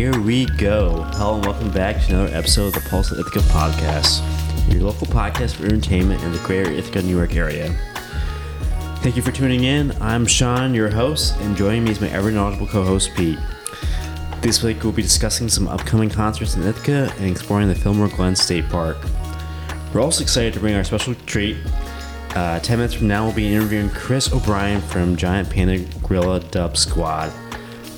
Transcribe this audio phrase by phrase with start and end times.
[0.00, 1.02] here we go.
[1.12, 4.22] Hello and welcome back to another episode of the Pulse of Ithaca podcast,
[4.72, 7.68] your local podcast for entertainment in the greater Ithaca, New York area.
[9.02, 9.92] Thank you for tuning in.
[10.00, 13.38] I'm Sean, your host, and joining me is my ever knowledgeable co-host Pete.
[14.40, 18.34] This week we'll be discussing some upcoming concerts in Ithaca and exploring the Fillmore Glen
[18.34, 18.96] State Park.
[19.92, 21.58] We're also excited to bring our special treat.
[22.34, 26.78] Uh, 10 minutes from now, we'll be interviewing Chris O'Brien from Giant Panda Guerilla Dub
[26.78, 27.30] Squad,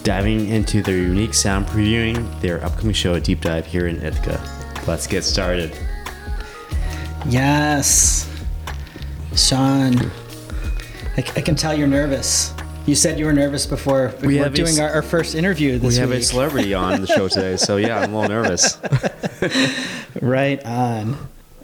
[0.02, 4.40] diving into their unique sound, previewing their upcoming show, a deep dive here in Ithaca.
[4.86, 5.76] Let's get started.
[7.28, 8.28] Yes.
[9.36, 9.96] Sean,
[11.16, 12.52] I, I can tell you're nervous.
[12.84, 15.02] You said you were nervous before we, We were have a doing s- our, our
[15.02, 16.18] first interview this we have week.
[16.18, 18.78] a celebrity on the show today, so yeah, I'm a little nervous.
[20.20, 21.14] Right on.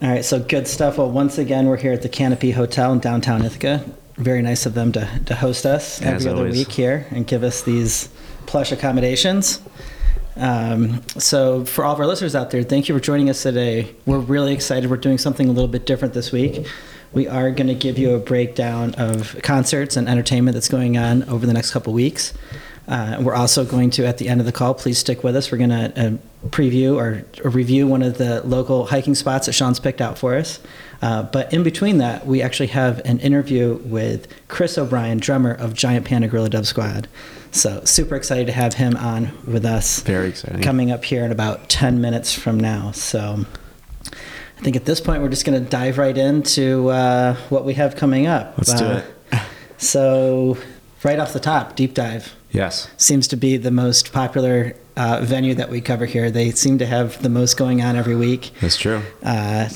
[0.00, 0.96] All right, so good stuff.
[0.98, 3.84] Well, once again, we're here at the Canopy Hotel in downtown Ithaca.
[4.16, 6.56] Very nice of them to, to host us As every other always.
[6.58, 8.08] week here and give us these
[8.48, 9.60] plush accommodations.
[10.34, 13.94] Um, so, for all of our listeners out there, thank you for joining us today.
[14.06, 14.88] We're really excited.
[14.88, 16.66] We're doing something a little bit different this week.
[17.12, 21.24] We are going to give you a breakdown of concerts and entertainment that's going on
[21.24, 22.32] over the next couple weeks.
[22.88, 25.52] Uh, we're also going to, at the end of the call, please stick with us.
[25.52, 29.52] We're going to uh, preview or, or review one of the local hiking spots that
[29.52, 30.58] Sean's picked out for us.
[31.02, 35.74] Uh, but in between that, we actually have an interview with Chris O'Brien, drummer of
[35.74, 37.08] Giant Panda Guerilla Dub Squad.
[37.50, 40.00] So super excited to have him on with us.
[40.00, 40.62] Very exciting.
[40.62, 42.92] Coming up here in about 10 minutes from now.
[42.92, 43.44] So
[44.06, 47.74] I think at this point, we're just going to dive right into uh, what we
[47.74, 48.54] have coming up.
[48.56, 49.40] Let's do Uh, it.
[49.76, 50.58] So,
[51.04, 52.88] right off the top, deep dive Yes.
[52.96, 56.30] seems to be the most popular uh, venue that we cover here.
[56.30, 58.50] They seem to have the most going on every week.
[58.60, 59.02] That's true.
[59.22, 59.68] Uh,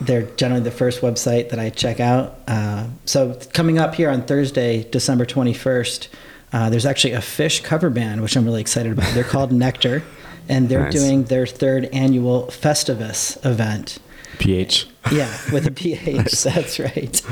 [0.00, 2.38] they're generally the first website that I check out.
[2.46, 6.08] Uh, so, coming up here on Thursday, December 21st,
[6.52, 9.12] uh, there's actually a Phish cover band, which I'm really excited about.
[9.14, 10.02] They're called Nectar,
[10.48, 10.92] and they're Nice.
[10.92, 13.98] doing their third annual Festivus event.
[14.38, 14.88] PH.
[15.12, 16.30] Yeah, with a PH.
[16.42, 17.22] That's right.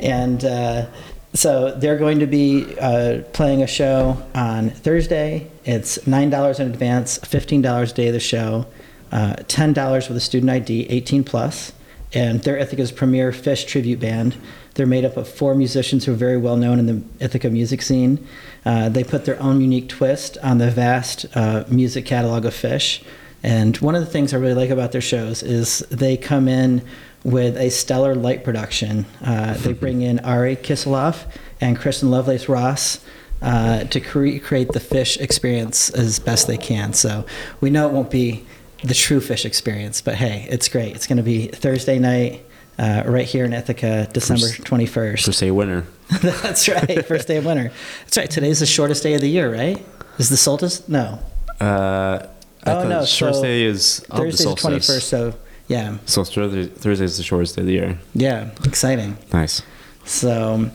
[0.00, 0.86] And uh,
[1.34, 5.50] so they're going to be uh, playing a show on Thursday.
[5.64, 8.66] It's nine dollars in advance, fifteen dollars day of the show,
[9.12, 11.72] uh, ten dollars with a student ID, eighteen plus.
[12.12, 14.36] And they're Ithaca's premier Phish tribute band.
[14.74, 17.82] They're made up of four musicians who are very well known in the Ithaca music
[17.82, 18.26] scene.
[18.64, 23.04] Uh, they put their own unique twist on the vast uh, music catalog of Phish.
[23.42, 26.82] And one of the things I really like about their shows is they come in
[27.24, 29.06] with a stellar light production.
[29.24, 31.26] Uh, they bring in Ari Kiseloff
[31.60, 33.00] and Kristen Lovelace Ross
[33.42, 36.92] uh, to cre- create the Phish experience as best they can.
[36.92, 37.26] So
[37.60, 38.44] we know it won't be
[38.82, 40.94] the true Phish experience, but hey, it's great.
[40.96, 42.46] It's going to be Thursday night.
[42.78, 45.26] Uh, right here in Ithaca, December First- 21st.
[45.26, 45.84] Per se winner.
[46.22, 47.04] That's right.
[47.04, 47.72] First day of winter.
[48.04, 48.30] That's right.
[48.30, 49.84] Today's the shortest day of the year, right?
[50.16, 50.88] Is the solstice?
[50.88, 51.18] No.
[51.60, 52.26] Uh,
[52.64, 55.02] I Oh, no, the shortest so day is of the the 21st.
[55.02, 55.34] So,
[55.70, 55.96] yeah.
[56.04, 57.98] So Thursday, is the shortest day of the year.
[58.14, 58.50] Yeah.
[58.64, 59.16] Exciting.
[59.32, 59.62] Nice.
[60.04, 60.68] So,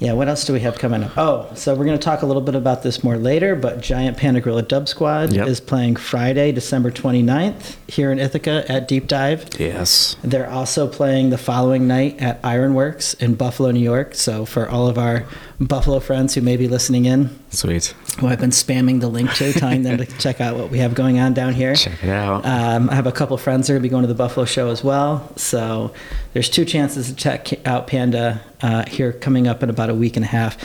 [0.00, 1.16] yeah, what else do we have coming up?
[1.16, 4.16] Oh, so we're going to talk a little bit about this more later, but Giant
[4.18, 5.46] Panda Guerilla Dub Squad Yep.
[5.48, 9.48] is playing Friday, December 29th here in Ithaca at Deep Dive.
[9.58, 10.14] Yes.
[10.22, 14.14] They're also playing the following night at Ironworks in Buffalo, New York.
[14.14, 15.24] So, for all of our
[15.58, 17.94] Buffalo friends who may be listening in, Sweet.
[18.18, 20.94] Who I've been spamming the link to, telling them to check out what we have
[20.94, 21.74] going on down here.
[21.74, 22.44] Check it out.
[22.44, 24.44] Um, I have a couple friends that are going to be going to the Buffalo
[24.46, 25.30] show as well.
[25.36, 25.92] So
[26.32, 30.16] there's two chances to check out Panda uh, here coming up in about a week
[30.16, 30.56] and a half.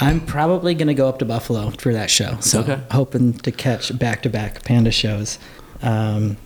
[0.00, 2.36] I'm probably going to go up to Buffalo for that show.
[2.40, 2.80] So Okay.
[2.90, 5.38] hoping to catch back to back Panda shows.
[5.82, 6.36] Um,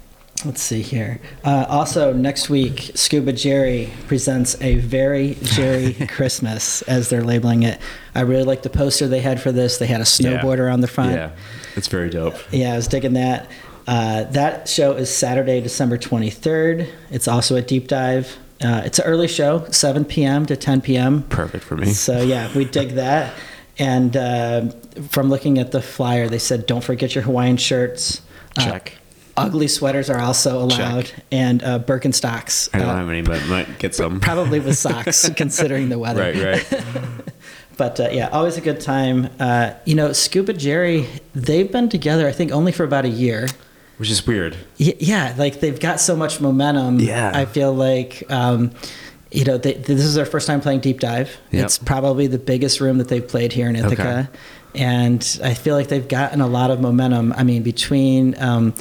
[0.47, 1.21] let's see here.
[1.45, 7.81] Uh, also, next week, Scuba Jerry presents a very Jerry Christmas, as they're labeling it.
[8.15, 9.79] I really like the poster they had for this.
[9.79, 11.13] They had a snowboarder on the front.
[11.13, 11.33] Yeah.
[11.75, 12.37] It's very dope.
[12.51, 13.51] Yeah, I was digging that.
[13.87, 16.89] Uh, that show is Saturday, December 23rd.
[17.11, 18.37] It's also a deep dive.
[18.65, 20.47] Uh, it's an early show, 7 p.m.
[20.47, 21.23] to 10 p.m.
[21.25, 21.93] Perfect for me.
[21.93, 23.35] So, yeah, we dig that.
[23.79, 24.71] And uh,
[25.11, 28.23] from looking at the flyer, they said don't forget your Hawaiian shirts.
[28.57, 28.99] Uh, Check.
[29.37, 31.25] Ugly sweaters are also allowed, Check.
[31.33, 32.69] and uh, Birkenstocks.
[32.75, 34.21] I don't Uh, have any, but might get some.
[34.31, 36.21] Probably with socks, considering the weather.
[36.23, 36.37] Right,
[36.73, 36.83] right.
[37.79, 39.29] But uh, yeah, always a good time.
[39.39, 43.49] Uh, you know, Scuba Jerry, they've been together, I think, only for about a year.
[43.99, 44.57] Which is weird.
[44.81, 47.01] Y- Yeah, like they've got so much momentum.
[47.01, 47.31] Yeah.
[47.35, 48.71] I feel like, um,
[49.31, 51.37] you know, they, this is their first time playing Deep Dive.
[51.51, 51.65] Yep.
[51.67, 54.31] It's probably the biggest room that they've played here in Ithaca.
[54.31, 54.39] Okay.
[54.83, 57.35] And I feel like they've gotten a lot of momentum.
[57.37, 58.73] I mean, between um,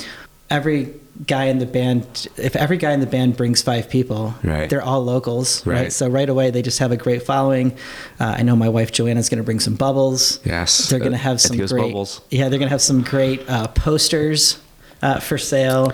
[0.50, 0.94] every
[1.27, 4.69] guy in the band, if every guy in the band brings five people, Right.
[4.69, 5.83] they're all locals, right?
[5.83, 5.94] Right.
[5.94, 7.71] So right away they just have a great following.
[8.19, 10.39] Uh, I know my wife Joanna's going to bring some bubbles.
[10.45, 10.89] Yes.
[10.89, 11.69] They're going to have some great.
[11.81, 12.21] bubbles.
[12.30, 14.59] Yeah, they're going to have some great uh, posters
[15.01, 15.94] uh, for sale.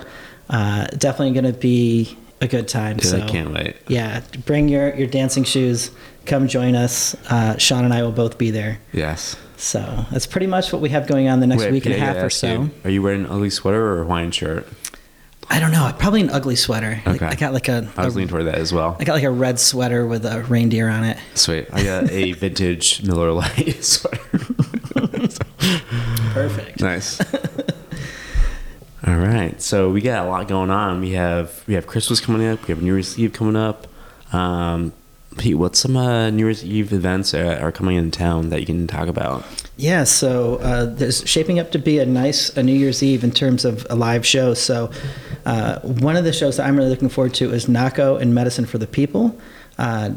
[0.49, 2.97] Uh, definitely going to be a good time.
[2.97, 3.77] Dude, so I can't wait.
[3.87, 5.91] yeah, bring your your dancing shoes.
[6.25, 7.15] Come join us.
[7.29, 8.79] Uh, Sean and I will both be there.
[8.91, 9.35] Yes.
[9.61, 11.97] So that's pretty much what we have going on the next Wait, week and a
[11.99, 12.63] half or so.
[12.63, 14.67] you, Are you wearing an ugly sweater or a Hawaiian shirt?
[15.51, 15.93] I don't know.
[15.99, 16.99] Probably an ugly sweater.
[17.05, 17.25] Like, Okay.
[17.27, 18.97] I got like a, I was a- leaning toward that as well.
[18.99, 21.17] I got like a red sweater with a reindeer on it.
[21.35, 21.67] Sweet.
[21.71, 24.17] I got a vintage Miller Lite sweater.
[26.33, 26.79] Perfect.
[26.81, 27.19] nice.
[29.05, 29.61] All right.
[29.61, 31.01] So we got a lot going on.
[31.01, 32.61] We have we have Christmas coming up.
[32.67, 33.87] We have New Year's Eve coming up.
[34.33, 34.93] Um,
[35.37, 38.65] Pete, what's some uh, New Year's Eve events that are coming in town that you
[38.65, 39.45] can talk about?
[39.77, 43.31] Yeah, so uh, there's shaping up to be a nice a New Year's Eve in
[43.31, 44.53] terms of a live show.
[44.53, 44.91] So
[45.45, 48.65] uh, one of the shows that I'm really looking forward to is Nahko and Medicine
[48.65, 49.39] for the People.
[49.77, 50.11] Uh,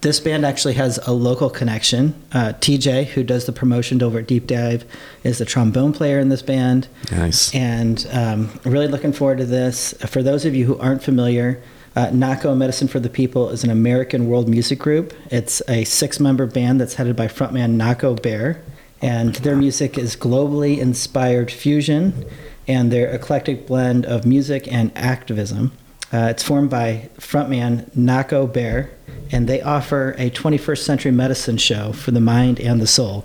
[0.00, 2.14] this band actually has a local connection.
[2.32, 4.84] Uh, TJ, who does the promotion over at Deep Dive,
[5.24, 6.88] is the trombone player in this band.
[7.10, 7.54] Nice.
[7.54, 9.92] And um, really looking forward to this.
[10.06, 11.62] For those of you who aren't familiar,
[11.96, 15.12] uh, Nahko Medicine for the People is an American world music group.
[15.30, 18.62] It's a six member band that's headed by frontman Nahko Bear.
[19.02, 22.24] And their music is globally inspired fusion
[22.68, 25.72] and their eclectic blend of music and activism.
[26.12, 28.90] Uh, it's formed by frontman Nahko Bear,
[29.30, 33.24] and they offer a 21st century medicine show for the mind and the soul,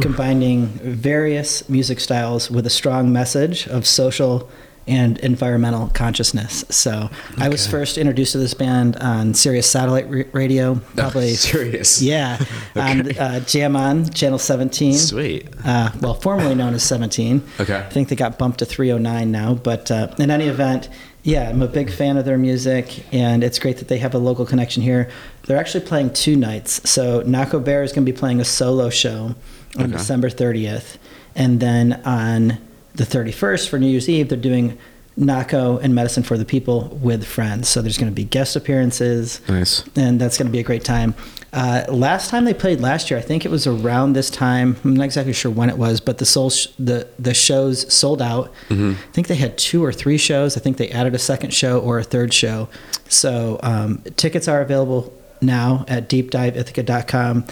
[0.00, 4.50] combining various music styles with a strong message of social
[4.86, 6.64] and environmental consciousness.
[6.68, 7.08] So
[7.38, 11.34] I was first introduced to this band on Sirius Satellite r- Radio, probably.
[11.34, 12.02] Sirius.
[12.02, 12.38] Yeah,
[12.76, 14.94] on uh, Jam On, Channel 17.
[14.94, 15.48] Sweet.
[15.64, 17.42] Uh, well, formerly known as 17.
[17.60, 17.76] Okay.
[17.76, 19.54] I think they got bumped to 309 now.
[19.54, 20.88] But uh, in any event,
[21.22, 24.18] yeah, I'm a big fan of their music, and it's great that they have a
[24.18, 25.08] local connection here.
[25.46, 26.88] They're actually playing two nights.
[26.90, 29.34] So Nahko Bear is going to be playing a solo show
[29.78, 29.92] on Okay.
[29.92, 30.96] December 30th.
[31.34, 32.58] And then on
[32.94, 34.78] the 31st for New Year's Eve, they're doing
[35.18, 37.68] Nahko and Medicine for the People with friends.
[37.68, 39.84] So there's going to be guest appearances Nice.
[39.96, 41.14] and that's going to be a great time.
[41.52, 44.76] Uh, last time they played last year, I think it was around this time.
[44.84, 48.20] I'm not exactly sure when it was, but the soul sh- the the shows sold
[48.20, 48.52] out.
[48.70, 48.90] Mm-hmm.
[48.98, 50.56] I think they had two or three shows.
[50.56, 52.68] I think they added a second show or a third show.
[53.08, 57.44] So um, tickets are available now at deepdiveithaca.com.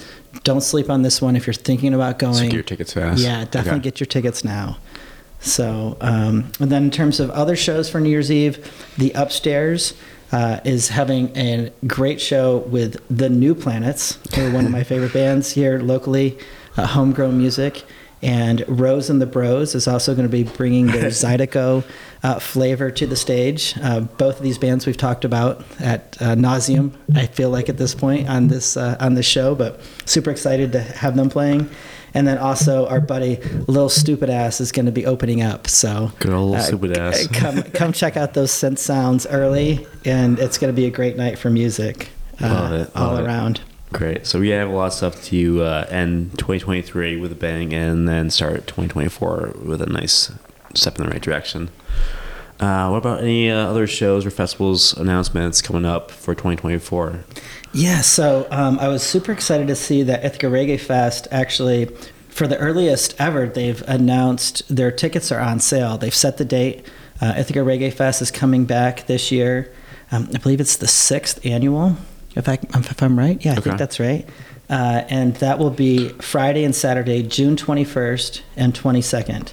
[0.43, 2.33] Don't sleep on this one if you're thinking about going.
[2.35, 3.21] So get your tickets fast.
[3.21, 3.83] Yeah, definitely Okay.
[3.83, 4.77] get your tickets now.
[5.43, 9.93] So, um, and then in terms of other shows for New Year's Eve, the Upstairs
[10.31, 14.83] uh, is having a great show with the New Planets, who are one of my
[14.83, 16.37] favorite bands here locally,
[16.77, 17.83] uh, homegrown music.
[18.21, 21.83] And Rose and the Bros is also going to be bringing their Zydeco
[22.23, 23.75] uh, flavor to the stage.
[23.81, 26.93] Uh, both of these bands we've talked about at uh, nauseum.
[27.13, 30.71] I feel like at this point on this uh, on this show, but super excited
[30.71, 31.69] to have them playing.
[32.13, 33.37] And then also our buddy
[33.67, 35.67] Lil Stupid Ass is going to be opening up.
[35.67, 37.27] So Good old uh, Stupid Ass.
[37.27, 41.17] come come check out those synth sounds early, and it's going to be a great
[41.17, 42.09] night for music.
[42.39, 43.25] uh, all love it.
[43.27, 43.61] around.
[43.91, 44.25] Great.
[44.25, 48.07] So we have a lot of stuff to uh, end 2023 with a bang, and
[48.07, 50.31] then start 2024 with a nice
[50.73, 51.69] step in the right direction.
[52.63, 57.19] Uh, what about any uh, other shows or festivals announcements coming up for 2024?
[57.73, 61.85] Yeah, so um, I was super excited to see that Ithaca Reggae Fest actually,
[62.29, 65.97] for the earliest ever, they've announced their tickets are on sale.
[65.97, 66.85] They've set the date.
[67.19, 69.73] Uh, Ithaca Reggae Fest is coming back this year.
[70.11, 71.97] Um, I believe it's the sixth annual,
[72.35, 73.43] if, I, if I'm right.
[73.43, 73.61] Yeah, I Okay.
[73.63, 74.25] think that's right.
[74.69, 79.51] Uh, and that will be Friday and Saturday, June 21st and 22nd.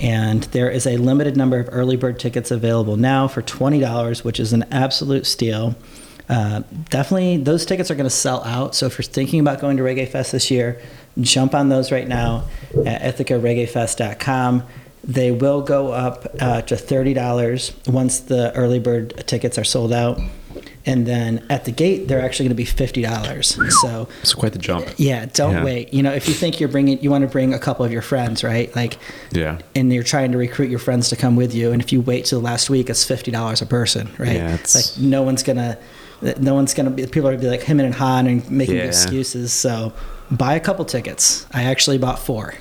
[0.00, 4.40] And there is a limited number of early bird tickets available now for $20, which
[4.40, 5.76] is an absolute steal.
[6.28, 8.74] Uh, definitely, those tickets are going to sell out.
[8.74, 10.80] So if you're thinking about going to Reggae Fest this year,
[11.20, 12.44] jump on those right now
[12.86, 14.64] at ithacareggaefest.com.
[15.04, 20.20] They will go up uh, to $30 once the early bird tickets are sold out.
[20.84, 23.70] And then at the gate, they're actually going to be $50.
[23.82, 24.86] So It's quite the jump.
[24.96, 25.64] yeah, don't Yeah.
[25.64, 25.94] wait.
[25.94, 28.02] You know, if you think you're bringing, you want to bring a couple of your
[28.02, 28.74] friends, right?
[28.74, 28.98] Like,
[29.30, 29.58] Yeah.
[29.76, 32.24] and you're trying to recruit your friends to come with you, and if you wait
[32.24, 34.32] till the last week, it's fifty dollars a person, right?
[34.36, 35.78] Yeah, it's- like no one's gonna,
[36.40, 37.06] no one's gonna be.
[37.06, 38.82] People are gonna be like him and Han and making Yeah.
[38.84, 39.52] excuses.
[39.52, 39.92] So
[40.32, 41.46] buy a couple tickets.
[41.52, 42.54] I actually bought four,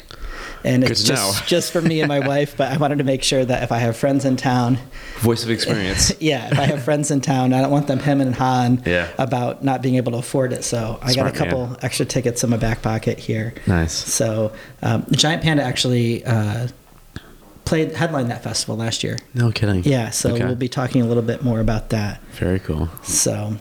[0.64, 2.56] and Good it's just just for me and my wife.
[2.58, 4.78] But I wanted to make sure that if I have friends in town,
[5.20, 6.12] Voice of experience.
[6.22, 9.08] yeah, if I have friends in town, I don't want them hemming and hawing Yeah.
[9.18, 10.64] about not being able to afford it.
[10.64, 11.78] So I got a couple man.
[11.82, 13.54] extra tickets in my back pocket here.
[13.68, 13.94] nice.
[13.94, 14.52] So
[14.82, 16.68] um, Giant Panda actually uh,
[17.66, 19.18] played headline that festival last year.
[19.34, 19.84] No kidding.
[19.84, 20.46] Yeah, so Okay.
[20.46, 22.22] we'll be talking a little bit more about that.
[22.34, 22.90] Very cool.
[23.04, 23.56] So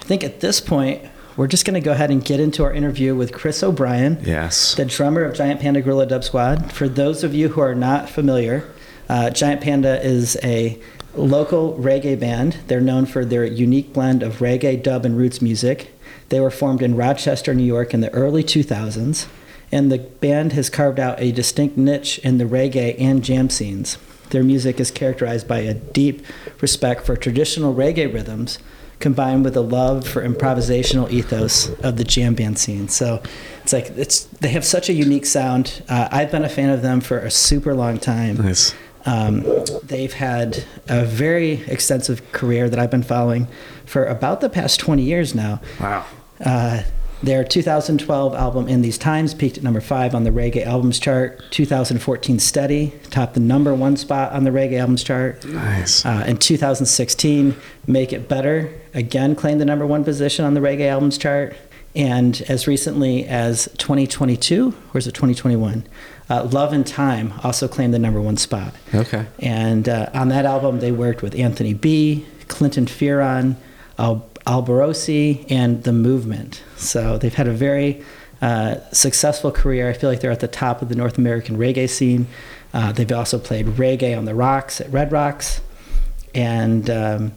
[0.00, 1.02] I think at this point,
[1.36, 4.74] we're just going to go ahead and get into our interview with Chris O'Brien, Yes.
[4.74, 6.72] the drummer of Giant Panda Guerilla Dub Squad.
[6.72, 8.64] For those of you who are not familiar,
[9.08, 10.78] uh, Giant Panda is a
[11.14, 12.58] local reggae band.
[12.68, 15.92] They're known for their unique blend of reggae, dub, and roots music.
[16.28, 19.26] They were formed in Rochester, New York in the early 2000s,
[19.70, 23.98] and the band has carved out a distinct niche in the reggae and jam scenes.
[24.30, 26.24] Their music is characterized by a deep
[26.62, 28.58] respect for traditional reggae rhythms
[29.02, 32.88] combined with a love for improvisational ethos of the jam band scene.
[32.88, 33.20] So
[33.62, 35.82] it's like it's they have such a unique sound.
[35.88, 38.36] Uh, I've been a fan of them for a super long time.
[38.36, 38.74] Nice.
[39.04, 39.44] Um,
[39.82, 43.48] they've had a very extensive career that I've been following
[43.84, 45.60] for about the past 20 years now.
[45.80, 46.06] Wow.
[46.42, 46.84] Uh,
[47.20, 51.40] their 2012 album In These Times peaked at number five on the Reggae Albums Chart.
[51.50, 55.44] 2014 Steady topped the number one spot on the Reggae Albums Chart.
[55.44, 56.04] Nice.
[56.06, 57.56] Uh, in 2016,
[57.86, 61.54] Make It Better again claimed the number one position on the Reggae Albums Chart.
[61.94, 65.84] And as recently as 2022, or is it 2021?
[66.30, 68.74] Uh, Love and Time also claimed the number one spot.
[68.94, 69.26] Okay.
[69.40, 73.56] And uh, on that album, they worked with Anthony B., Clinton Fearon,
[73.98, 76.62] Al- Alborosie, and The Movement.
[76.76, 78.02] So they've had a very
[78.40, 79.90] uh, successful career.
[79.90, 82.26] I feel like they're at the top of the North American reggae scene.
[82.72, 85.60] Uh, they've also played reggae on the rocks at Red Rocks.
[86.34, 87.32] And um,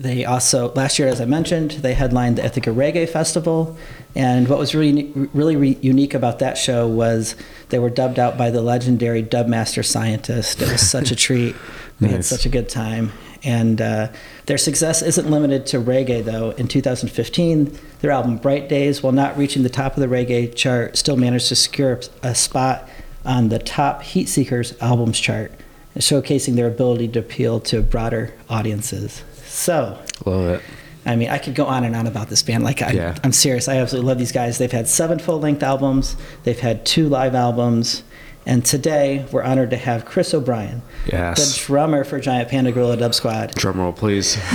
[0.00, 3.76] they also, last year, as I mentioned, they headlined the Ithaca Reggae Festival.
[4.14, 7.36] And what was really, really re- unique about that show was
[7.68, 10.62] they were dubbed out by the legendary Dubmaster Scientist.
[10.62, 11.54] It was such a treat.
[12.00, 13.12] We had such a good time.
[13.42, 14.08] And uh,
[14.46, 16.52] their success isn't limited to reggae, though.
[16.52, 20.96] In 2015, their album Bright Days, while not reaching the top of the reggae chart,
[20.96, 22.88] still managed to secure a spot
[23.26, 25.52] on the top Heatseekers albums chart,
[25.96, 29.24] showcasing their ability to appeal to broader audiences.
[29.60, 30.62] So, Love it.
[31.04, 32.64] I mean, I could go on and on about this band.
[32.64, 33.14] Like, I, Yeah.
[33.22, 33.68] I'm serious.
[33.68, 34.56] I absolutely love these guys.
[34.56, 38.02] They've had seven full length albums, they've had two live albums.
[38.46, 43.12] And today, we're honored to have Chris O'Brien, the drummer for Giant Panda Guerilla Dub
[43.14, 43.54] Squad.
[43.54, 44.38] Drum roll, please.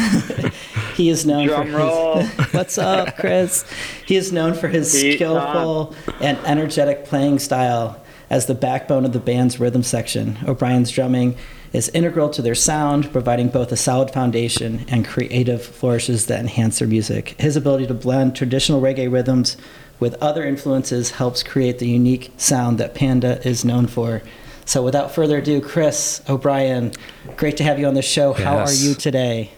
[0.95, 2.19] He is known Drum for roll.
[2.21, 3.65] his, What's up, Chris?
[4.05, 9.11] He is known for his Pete, skillful and energetic playing style as the backbone of
[9.11, 10.37] the band's rhythm section.
[10.47, 11.35] O'Brien's drumming
[11.75, 16.79] is integral to their sound, providing both a solid foundation and creative flourishes that enhance
[16.79, 17.35] their music.
[17.37, 19.57] His ability to blend traditional reggae rhythms
[19.99, 24.21] with other influences helps create the unique sound that Panda is known for.
[24.63, 26.93] So, without further ado, Chris O'Brien,
[27.35, 28.31] great to have you on the show.
[28.31, 29.51] How are you today?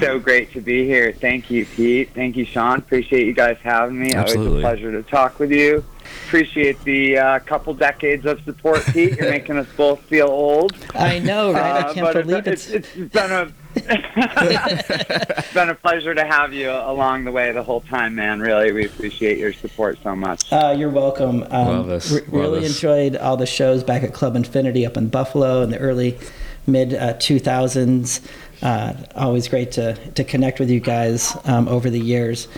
[0.00, 1.12] So great to be here.
[1.12, 2.10] Thank you, Pete.
[2.14, 2.78] Thank you, Sean.
[2.78, 4.14] Appreciate you guys having me.
[4.14, 5.84] Always a pleasure to talk with you.
[6.26, 9.16] Appreciate the uh, couple decades of support, Pete.
[9.16, 10.74] You're making us both feel old.
[10.94, 11.62] I know, right?
[11.62, 12.88] I Uh, can't but believe it's, it's.
[12.88, 17.62] it's, it's been a it's been a pleasure to have you along the way the
[17.62, 18.40] whole time, man.
[18.40, 20.52] Really, we appreciate your support so much.
[20.52, 21.42] Uh, you're welcome.
[21.50, 22.10] Um, Love this.
[22.10, 22.74] re- Love really this.
[22.76, 26.18] enjoyed all the shows back at Club Infinity up in Buffalo in the early
[26.66, 28.20] mid uh, 2000s.
[28.62, 32.48] Uh, always great to, to connect with you guys um, over the years.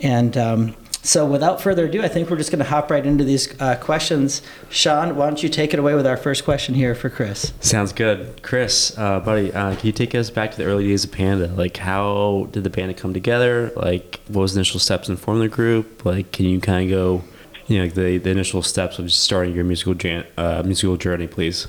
[0.00, 3.24] And um, so, without further ado, I think we're just going to hop right into
[3.24, 4.40] these uh, questions.
[4.70, 7.52] Sean, why don't you take it away with our first question here for Chris?
[7.58, 8.40] Sounds good.
[8.44, 11.48] Chris, uh, buddy, uh, can you take us back to the early days of Panda?
[11.48, 13.72] Like, how did the band come together?
[13.74, 16.04] Like, what was the initial steps in forming the group?
[16.04, 17.24] Like, can you kind of go,
[17.66, 21.66] you know, the, the initial steps of starting your musical jan- uh, musical journey, please?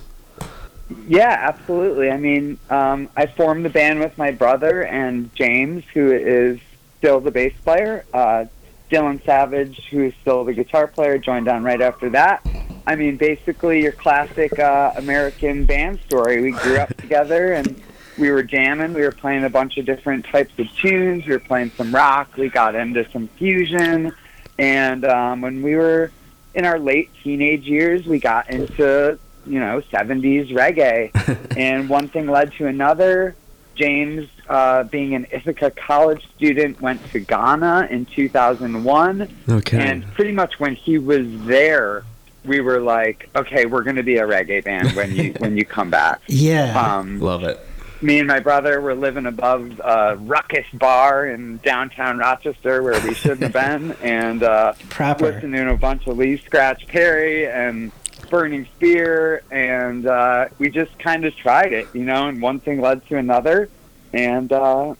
[1.08, 2.12] Yeah, absolutely.
[2.12, 6.60] I mean, um, I formed the band with my brother and James, who is
[6.98, 8.06] still the bass player.
[8.14, 8.46] Uh,
[8.92, 12.46] Dylan Savage, who is still the guitar player, joined on right after that.
[12.86, 16.42] I mean, basically your classic uh, American band story.
[16.42, 17.82] We grew up together and
[18.18, 18.94] we were jamming.
[18.94, 21.26] We were playing a bunch of different types of tunes.
[21.26, 22.36] We were playing some rock.
[22.38, 24.14] We got into some fusion.
[24.60, 26.12] And um, when we were
[26.54, 31.12] in our late teenage years, we got into you know 70s reggae
[31.58, 33.36] and one thing led to another
[33.76, 39.78] james uh, being an ithaca college student went to ghana in 2001 Okay.
[39.80, 42.04] and pretty much when he was there
[42.46, 45.66] we were like okay we're going to be a reggae band when you when you
[45.66, 46.98] come back Yeah.
[46.98, 47.60] um, Love it.
[48.02, 53.14] me and my brother were living above a ruckus bar in downtown rochester where we
[53.14, 55.32] shouldn't have been and uh, proper.
[55.32, 57.92] listening to a bunch of Lee Scratch Perry and
[58.34, 62.82] Burning Spear, and uh, we just kind of tried it, you know, and one thing
[62.82, 63.70] led to another,
[64.12, 64.96] and uh,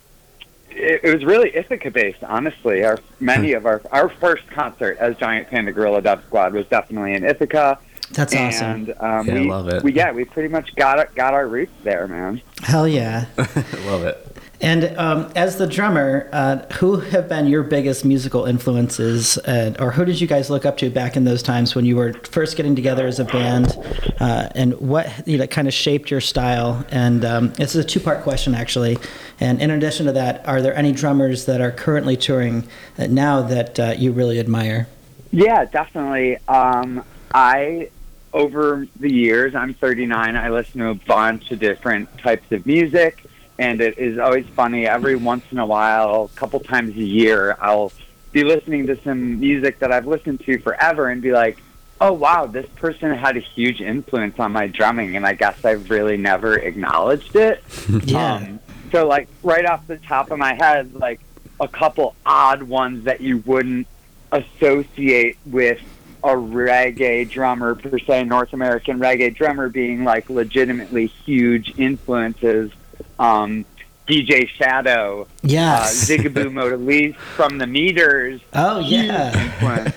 [0.70, 2.86] it, it was really Ithaca based, honestly.
[2.86, 7.14] Our many of our our first concert as Giant Panda Guerilla Dub Squad was definitely
[7.14, 7.80] in Ithaca.
[8.12, 8.94] That's awesome.
[9.00, 9.82] um, Yeah, I we, love it.
[9.82, 12.40] We, yeah, we pretty much got got our roots there, man.
[12.62, 13.26] Hell yeah.
[13.36, 13.42] I
[13.88, 14.33] love it.
[14.64, 19.92] And um, as the drummer, uh, who have been your biggest musical influences, uh, or
[19.92, 22.56] who did you guys look up to back in those times when you were first
[22.56, 23.78] getting together as a band?
[24.22, 26.86] Uh, and what you know kind of shaped your style?
[26.92, 28.98] And um, this is a two-part question actually.
[29.42, 32.66] And in addition to that, are there any drummers that are currently touring
[32.98, 34.88] uh, now that uh, you really admire?
[35.32, 36.38] Yeah, definitely.
[36.48, 37.04] Um,
[37.34, 37.90] I
[38.32, 40.38] over the years, I'm 39.
[40.38, 43.26] I listen to a bunch of different types of music,
[43.60, 44.88] and it is always funny.
[44.88, 47.92] Every once in a while, a couple times a year, I'll
[48.32, 51.58] be listening to some music that I've listened to forever and be like,
[52.02, 55.90] "Oh wow, this person had a huge influence on my drumming," and I guess I've
[55.90, 57.64] really never acknowledged it.
[58.06, 58.36] Yeah.
[58.36, 58.60] Um,
[58.92, 61.20] so, like, right off the top of my head, like
[61.60, 63.88] a couple odd ones that you wouldn't
[64.32, 65.80] associate with
[66.24, 72.72] a reggae drummer per se, North American reggae drummer being like legitimately huge influences.
[73.20, 73.66] Um,
[74.08, 76.10] DJ Shadow, uh, Yes.
[76.10, 79.92] Zigaboo Modeliste from the Meters, oh yeah.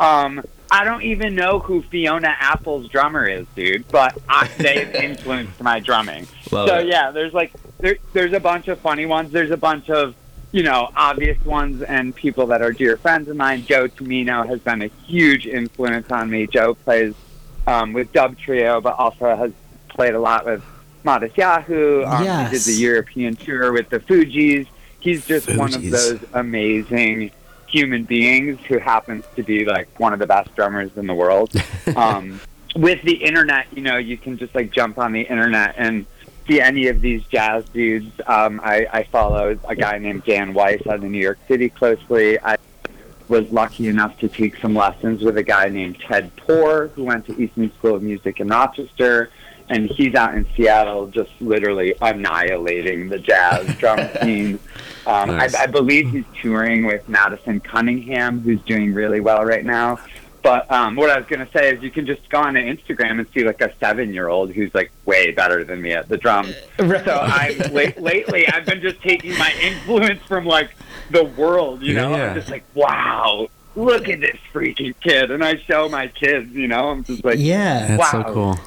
[0.00, 5.60] Um, I don't even know who Fiona Apple's drummer is, dude, but I, they've influenced
[5.62, 6.26] my drumming.
[6.50, 6.88] Love so it.
[6.88, 9.30] yeah, there's like there, there's a bunch of funny ones.
[9.30, 10.16] There's a bunch of
[10.50, 13.64] you know obvious ones and people that are dear friends of mine.
[13.64, 16.48] Joe Tomino has been a huge influence on me.
[16.48, 17.14] Joe plays
[17.68, 19.52] um, with Dub Trio, but also has
[19.88, 20.62] played a lot with
[21.04, 22.06] Matisyahu.
[22.06, 24.66] Um, He did the European tour with the Fugees.
[25.00, 27.30] He's just one of those amazing
[27.68, 31.52] human beings who happens to be like one of the best drummers in the world.
[31.96, 32.40] um,
[32.76, 36.06] with the internet, you know, you can just like jump on the internet and
[36.46, 38.12] see any of these jazz dudes.
[38.26, 42.38] Um, I, I follow a guy named Dan Weiss out of New York City closely.
[42.40, 42.56] I
[43.28, 47.26] was lucky enough to take some lessons with a guy named Ted Poor, who went
[47.26, 49.30] to Eastman School of Music in Rochester.
[49.68, 54.58] And he's out in Seattle just literally annihilating the jazz drum scene.
[55.06, 55.54] Um, Nice.
[55.54, 59.98] I, I believe he's touring with Madison Cunningham, who's doing really well right now.
[60.42, 62.60] But um, what I was going to say is you can just go on to
[62.60, 66.08] Instagram and see like a seven year old who's like way better than me at
[66.08, 66.54] the drums.
[66.78, 67.02] Right.
[67.04, 70.76] So I'm lately I've been just taking my influence from like
[71.10, 72.14] the world, you know.
[72.14, 72.28] Yeah.
[72.28, 76.68] I'm just like, wow, look at this freaking kid, and I show my kids, you
[76.68, 76.90] know.
[76.90, 78.24] I'm just like, Yeah, That's Wow.
[78.26, 78.58] so cool.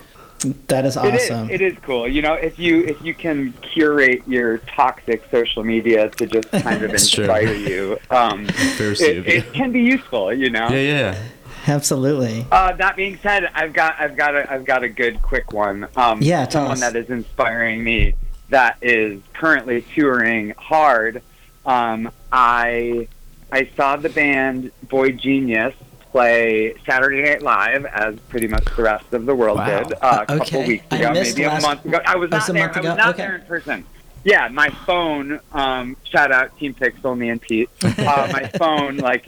[0.67, 1.50] That is it is, awesome.
[1.50, 2.34] it is cool, you know.
[2.36, 7.10] If you if you can curate your toxic social media to just kind of It's
[7.10, 7.23] true.
[7.23, 10.69] inspire you, um, it, it can be useful, you know.
[10.69, 10.78] Yeah,
[11.15, 11.23] yeah.
[11.65, 12.45] Absolutely.
[12.52, 15.88] Uh, that being said, I've got I've got a I've got a good quick one.
[15.95, 16.80] Um, Yeah, tell someone us.
[16.82, 18.13] that is inspiring me
[18.50, 21.21] that is currently touring hard.
[21.65, 23.08] Um, I
[23.52, 25.73] I saw the band boygenius
[26.17, 29.84] play Saturday Night Live as pretty much the rest of the world Wow.
[29.84, 30.38] did uh, a Okay.
[30.45, 31.99] couple weeks ago, maybe last- a month ago.
[32.06, 32.56] I was Oh, not there.
[32.65, 33.17] month I was not Okay.
[33.23, 33.84] there in person.
[34.23, 35.39] Yeah, my phone.
[35.53, 37.69] Um, shout out Team Pixel, me and Pete.
[37.99, 39.25] Uh, my phone like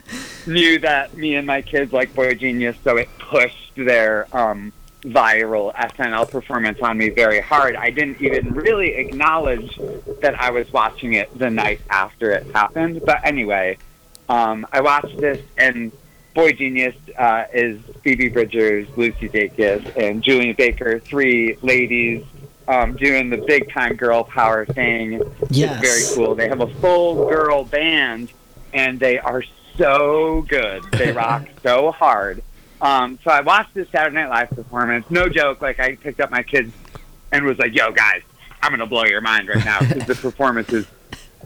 [0.48, 4.74] knew that me and my kids like boygenius, so it pushed their um,
[5.04, 7.76] viral SNL performance on me very hard.
[7.76, 9.80] I didn't even really acknowledge
[10.22, 13.02] that I was watching it the night after it happened.
[13.06, 13.78] But anyway,
[14.28, 15.92] um, I watched this, and
[16.40, 22.26] boygenius uh, is Phoebe Bridgers, Lucy Dacus, and Julien Baker, three ladies
[22.68, 25.22] um, doing the big time girl power thing.
[25.50, 25.84] Yes.
[25.84, 26.36] It's very cool.
[26.36, 28.32] They have a full girl band,
[28.74, 29.44] and they are
[29.78, 30.84] so good.
[30.94, 32.42] They rock so hard.
[32.80, 35.10] Um, so I watched this Saturday Night Live performance.
[35.10, 35.62] No joke.
[35.62, 36.72] Like I picked up my kids
[37.34, 38.22] and was like, "Yo, guys,
[38.62, 40.88] I'm gonna blow your mind right now because the performance is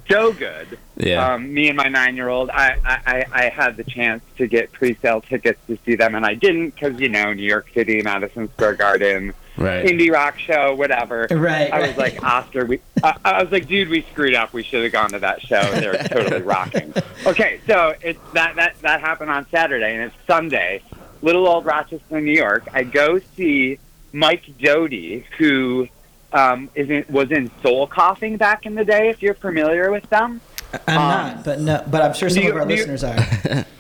[0.10, 1.34] so good." Yeah.
[1.34, 5.22] Um, me and my nine-year-old, I, I, I I had the chance to get pre-sale
[5.22, 8.76] tickets to see them, and I didn't because you know New York City, Madison Square
[8.76, 9.86] Garden, right.
[9.86, 11.28] indie rock show, whatever.
[11.30, 11.72] Right.
[11.72, 12.80] I was like, Oscar, we.
[13.04, 14.54] I, I was like, dude, we screwed up.
[14.54, 15.62] We should have gone to that show.
[15.72, 16.94] They're totally rocking.
[17.26, 20.84] Okay, so it's that that that happened on Saturday, and it's Sunday.
[21.22, 22.68] Little old Rochester, New York.
[22.74, 23.80] I go see
[24.12, 25.88] Mike Doughty, who
[26.34, 29.10] um, is in, was in Soul Coughing back in the day.
[29.10, 30.42] If you're familiar with them.
[30.88, 33.66] I'm um, not, but no, but I'm sure some New- of our New- listeners are.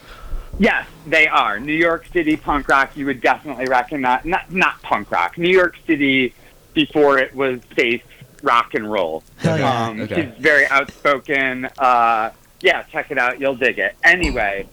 [0.59, 1.59] Yes, they are.
[1.59, 4.23] New York City punk rock, you would definitely recognize.
[4.23, 5.37] Not, not punk rock.
[5.37, 6.33] New York City
[6.75, 8.03] before it was safe
[8.43, 9.23] rock and roll.
[9.37, 9.87] Hell yeah.
[9.87, 10.25] Um, Okay.
[10.25, 11.65] He's very outspoken.
[11.77, 13.39] Uh, yeah, check it out.
[13.39, 13.95] You'll dig it.
[14.03, 14.67] Anyway,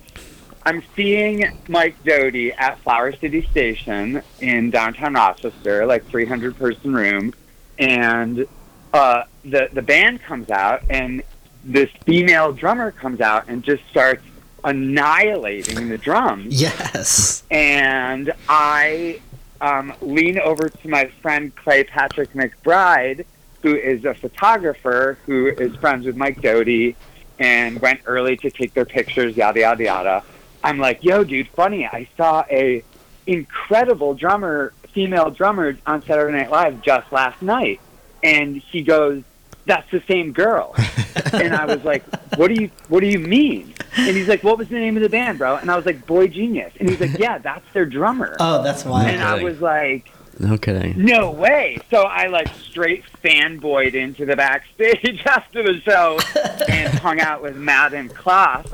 [0.67, 7.33] I'm seeing Mike Doughty at Flower City Station in downtown Rochester, like 300 person room,
[7.81, 8.47] and
[8.93, 11.23] uh, the the band comes out, and
[11.65, 14.23] this female drummer comes out and just starts
[14.63, 17.43] annihilating the drums Yes.
[17.51, 19.21] and I
[19.63, 23.25] um, lean over to my friend Clay Patrick McBride,
[23.63, 26.95] who is a photographer who is friends with Mike Doughty
[27.39, 30.25] and went early to take their pictures, yada yada yada.
[30.63, 31.87] I'm like, yo, dude, funny.
[31.87, 32.83] I saw a
[33.27, 37.81] incredible drummer, female drummer on Saturday Night Live just last night,
[38.23, 39.23] and he goes,
[39.67, 40.75] "That's the same girl."
[41.33, 42.05] and I was like,
[42.37, 45.03] "What do you What do you mean?" And he's like, "What was the name of
[45.03, 48.37] the band, bro?" And I was like, "boygenius." And he's like, "Yeah, that's their drummer."
[48.41, 49.09] Oh, that's wild.
[49.09, 51.05] and I was like, No kidding.
[51.05, 51.79] no way.
[51.91, 56.19] So I like straight fanboyed into the backstage after the show
[56.69, 58.67] and hung out with Madden Kloss,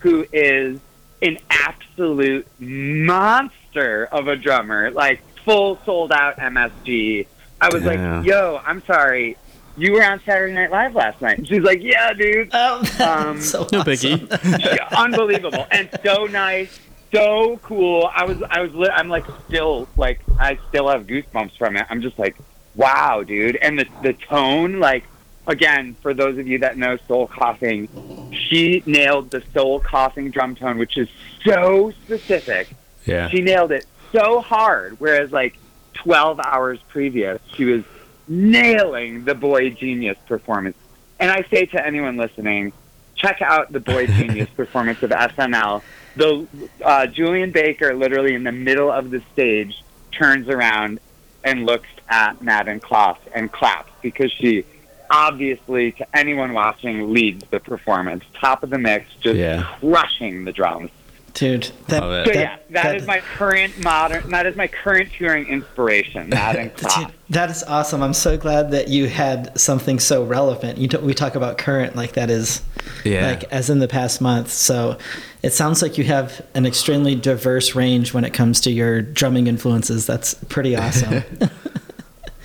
[0.00, 0.78] who is
[1.20, 7.26] an absolute monster of a drummer, like full sold out MSG.
[7.60, 8.18] I was Yeah.
[8.18, 9.36] like, yo, I'm sorry.
[9.76, 11.38] You were on Saturday Night Live last night.
[11.38, 12.50] And she's like, yeah, dude.
[12.52, 13.92] Oh, Um, so No awesome.
[13.92, 14.58] biggie.
[14.76, 16.78] Yeah, unbelievable and so nice,
[17.12, 18.10] so cool.
[18.12, 21.86] I was, I was, li- I'm like still, like, I still have goosebumps from it.
[21.90, 22.36] I'm just like,
[22.74, 23.56] wow, dude.
[23.56, 25.04] And the the tone, like,
[25.46, 27.88] again, for those of you that know soul coughing,
[28.32, 31.08] she nailed the soul coughing drum tone, which is
[31.44, 32.68] so specific.
[33.06, 33.28] Yeah.
[33.30, 35.56] She nailed it so hard, whereas like
[35.94, 37.84] 12 hours previous, she was
[38.26, 40.76] nailing the boygenius performance.
[41.18, 42.72] And I say to anyone listening,
[43.16, 45.82] check out the Boy Genius performance of SNL.
[46.16, 46.46] The
[46.84, 51.00] uh, Julien Baker, literally in the middle of the stage, turns around
[51.44, 54.64] and looks at Madden Kloss and claps because she
[55.10, 58.24] obviously, to anyone watching, leads the performance.
[58.34, 59.62] Top of the mix, just Yeah.
[59.80, 60.90] crushing the drums.
[61.38, 62.26] Dude, that, Love it.
[62.26, 64.28] So that- yeah, that is my current modern.
[64.30, 66.30] That is my current touring inspiration.
[66.38, 68.02] That Dude, that is awesome.
[68.02, 70.78] I'm so glad that you had something so relevant.
[70.78, 72.62] You t- we talk about current like that is
[73.04, 73.26] Yeah.
[73.28, 74.50] like as in the past month.
[74.50, 74.98] So
[75.42, 79.46] it sounds like you have an extremely diverse range when it comes to your drumming
[79.46, 80.06] influences.
[80.06, 81.22] That's pretty awesome.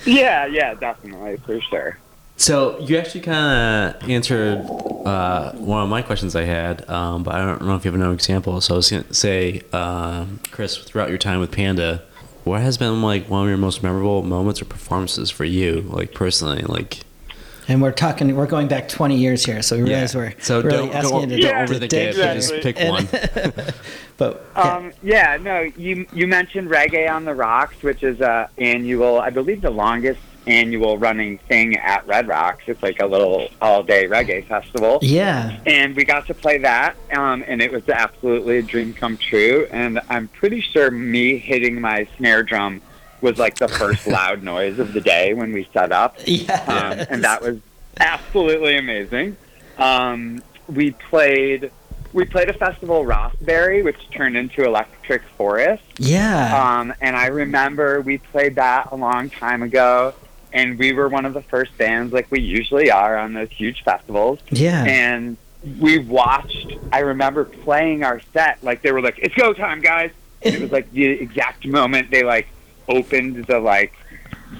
[0.06, 1.98] Yeah, yeah, definitely for sure.
[2.36, 4.58] So you actually kind of answered
[5.06, 7.94] uh, one of my questions I had, um, but I don't know if you have
[8.00, 8.60] another example.
[8.60, 12.02] So I was gonna say, um, Chris, throughout your time with Panda,
[12.42, 16.12] what has been like one of your most memorable moments or performances for you, like
[16.12, 17.00] personally, like?
[17.66, 19.88] and we're talking, we're going back 20 years here, so we Yeah.
[19.94, 22.72] realize we're So really don't- asking don't- you to, don't to overthink dig just Exactly.
[22.74, 23.64] pick one.
[24.18, 24.60] but yeah.
[24.62, 29.30] Um, yeah, no, you you mentioned Reggae on the Rocks, which is a annual, I
[29.30, 32.64] believe, the longest annual running thing at Red Rocks.
[32.66, 34.98] It's like a little all day reggae festival.
[35.02, 39.16] yeah, and we got to play that, um, and it was absolutely a dream come
[39.16, 39.66] true.
[39.70, 42.82] And I'm pretty sure me hitting my snare drum
[43.20, 47.06] was like the first loud noise of the day when we set up, yeah, um,
[47.10, 47.58] and that was
[47.98, 49.36] absolutely amazing.
[49.78, 51.70] Um, we played
[52.14, 55.82] we played a festival Rothbury, which turned into Electric Forest.
[55.98, 56.78] yeah.
[56.78, 60.14] Um, and I remember we played that a long time ago,
[60.54, 63.82] and we were one of the first bands, like we usually are on those huge
[63.82, 64.84] festivals yeah.
[64.84, 65.36] and
[65.80, 66.74] we watched.
[66.92, 70.12] I remember playing our set like they were like, "It's go time, guys!"
[70.42, 72.46] And it was like the exact moment they like
[72.88, 73.92] opened the like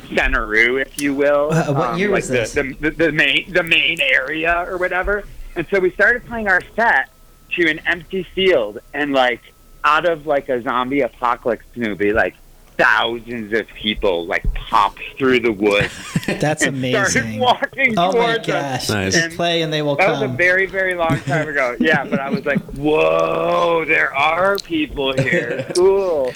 [0.08, 1.52] centeroo, if you will.
[1.52, 2.54] Uh, what um, year like was this?
[2.54, 5.24] The, the, the, the main the main area or whatever.
[5.56, 7.10] And so we started playing our set
[7.52, 9.42] to an empty field, and like
[9.84, 12.34] out of like a zombie apocalypse movie, like
[12.76, 15.92] thousands of people like popped through the woods
[16.26, 17.38] That's and started amazing.
[17.40, 18.86] walking Oh my towards us.
[18.86, 18.88] gosh.
[18.90, 19.14] Nice.
[19.14, 21.76] Just play and they will That was a very, very long time ago.
[21.80, 25.66] Yeah, but I was like, whoa, there are people here.
[25.76, 26.32] Cool.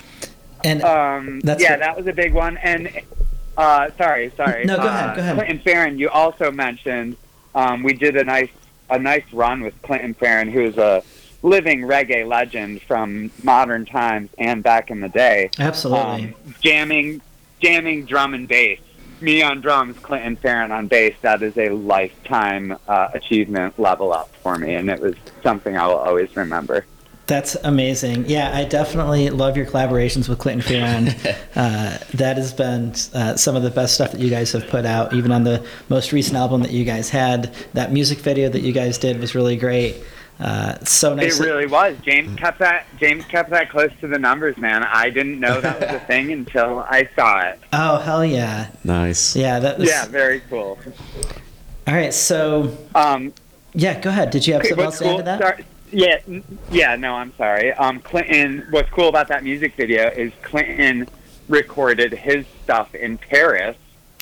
[0.65, 2.57] and Um, That's yeah, what- that was a big one.
[2.59, 2.91] And
[3.57, 4.65] uh, sorry, sorry.
[4.65, 5.35] No, go uh, ahead, go ahead.
[5.37, 7.17] Clinton Fearon, you also mentioned
[7.55, 8.51] um, we did a nice
[8.91, 11.03] a nice run with Clinton Fearon, who is a
[11.43, 15.51] living reggae legend from modern times and back in the day.
[15.59, 16.25] absolutely.
[16.25, 17.21] Um, jamming,
[17.61, 18.81] jamming drum and bass.
[19.21, 21.15] Me on drums, Clinton Fearon on bass.
[21.23, 25.87] That is a lifetime uh, achievement level up for me, and it was something I
[25.89, 26.87] will always remember.
[27.29, 28.25] That's amazing.
[28.27, 31.09] Yeah, I definitely love your collaborations with Clinton Fearon.
[31.57, 34.87] uh, that has been uh, some of the best stuff that you guys have put
[34.87, 35.13] out.
[35.13, 38.73] Even on the most recent album that you guys had, that music video that you
[38.73, 39.97] guys did was really great.
[40.41, 41.41] Uh, so nice.
[41.41, 41.97] It really was.
[42.03, 42.87] James kept that.
[43.01, 44.85] James kept that close to the numbers, man.
[44.85, 47.59] I didn't know that was a thing until I saw it.
[47.73, 49.35] oh hell yeah, Nice.
[49.35, 49.59] yeah.
[49.59, 50.79] That was, Yeah, very cool.
[51.89, 53.33] All right, so Um,
[53.75, 54.31] yeah, go ahead.
[54.31, 55.41] Did you have Okay, something what's else to add to that?
[55.41, 56.97] Sorry, yeah, yeah.
[56.97, 57.73] No, I'm sorry.
[57.73, 58.65] Um, Clinton.
[58.71, 61.09] What's cool about that music video is Clinton
[61.49, 63.77] recorded his stuff in Paris.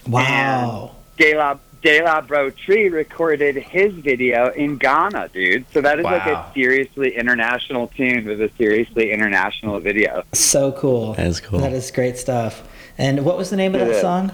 [0.07, 0.92] Wow.
[1.16, 5.66] Gaylord, De La Bro Tree recorded his video in Ghana, dude.
[5.72, 10.25] So that is like a seriously international tune with a seriously international video.
[10.33, 11.12] So cool.
[11.14, 11.61] That is cool.
[11.61, 12.66] That is great stuff.
[12.99, 14.01] And what was the name of It that is.
[14.01, 14.33] song?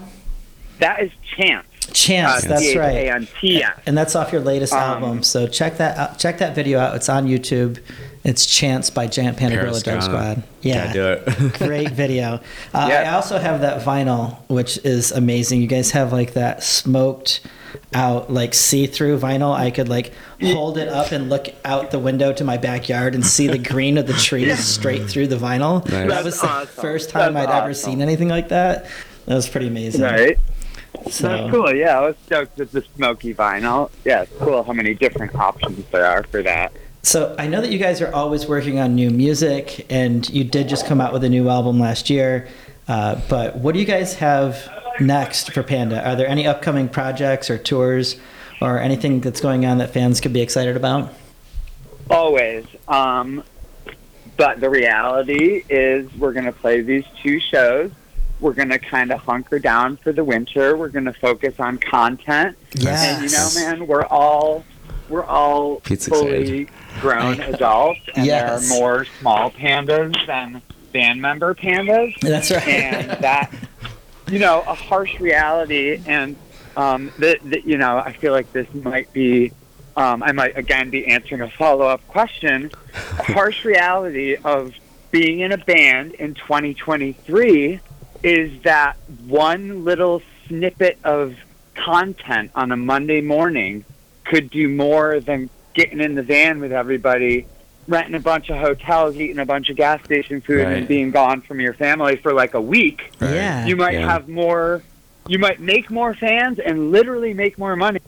[0.79, 1.69] That is Chants.
[1.87, 2.45] Chants.
[2.45, 2.93] that's right.
[2.95, 3.81] C-H-A-N-T-S.
[3.87, 5.23] And that's off your latest Um, album.
[5.23, 6.19] So check that out.
[6.19, 6.95] Check that video out.
[6.97, 7.79] It's on YouTube.
[8.25, 10.43] It's Chants by Giant Panda Guerilla Paris, Squad.
[10.61, 10.93] Yeah.
[10.93, 11.55] Do it.
[11.59, 12.41] Great video.
[12.73, 13.11] Uh, Yeah.
[13.11, 15.61] I also have that vinyl, which is amazing.
[15.61, 17.41] You guys have like that smoked
[17.95, 19.53] out, like see through vinyl.
[19.53, 23.27] I could like hold it up and look out the window to my backyard and
[23.27, 25.85] see the green of the trees straight through the vinyl.
[25.91, 26.09] Nice.
[26.09, 26.67] That was the awesome.
[26.69, 28.87] first time That's I'd ever seen anything like that.
[29.27, 30.03] That was pretty amazing.
[30.03, 30.39] Right.
[31.11, 31.75] So, That's cool.
[31.75, 33.91] Yeah, I was stoked with the smoky vinyl.
[34.05, 36.73] Yeah, it's cool how many different options there are for that.
[37.03, 40.69] So I know that you guys are always working on new music, and you did
[40.69, 42.49] just come out with a new album last year.
[42.87, 46.07] Uh, but what do you guys have next for Panda?
[46.09, 48.17] Are there any upcoming projects or tours
[48.61, 51.13] or anything that's going on that fans could be excited about?
[52.09, 52.67] Always.
[52.87, 53.43] Um,
[54.37, 57.91] but the reality is, we're going to play these two shows.
[58.43, 60.77] We're going to kind of hunker down for the winter.
[60.77, 62.59] We're going to focus on content.
[62.87, 64.65] And you know, man, we're all
[65.09, 66.69] we're all Pete's fully
[67.01, 68.69] grown adults, and Yes.
[68.69, 70.61] there are more small pandas than
[70.93, 72.19] band member pandas.
[72.21, 72.67] That's right.
[72.69, 73.51] and that
[74.29, 76.37] you know a harsh reality and
[76.77, 79.53] um that that you know i feel like this might be
[79.97, 82.71] um i might again be answering a follow-up question
[83.19, 84.73] a harsh reality of
[85.11, 87.81] being in a band in 2023
[88.23, 91.35] is that one little snippet of
[91.75, 93.85] content on a monday morning
[94.25, 97.47] could do more than getting in the van with everybody
[97.89, 100.77] renting a bunch of hotels eating a bunch of gas station food Right.
[100.79, 103.35] and being gone from your family for like a week Right.
[103.35, 103.67] Yeah.
[103.67, 104.11] you might Yeah.
[104.13, 104.83] have more
[105.27, 108.01] you might make more fans and literally make more money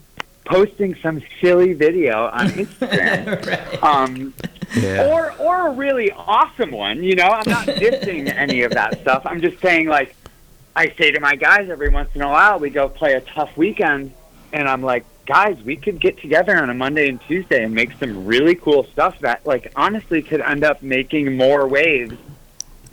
[0.44, 3.46] posting some silly video on Instagram.
[3.46, 3.82] right.
[3.82, 4.34] um,
[4.76, 5.08] Yeah.
[5.08, 7.28] or or a really awesome one, you know.
[7.28, 9.22] I'm not dissing any of that stuff.
[9.24, 10.14] I'm just saying like
[10.76, 13.56] I say to my guys every once in a while we go play a tough
[13.56, 14.12] weekend
[14.52, 17.92] and I'm like, guys, we could get together on a Monday and Tuesday and make
[17.98, 22.16] some really cool stuff that like honestly could end up making more waves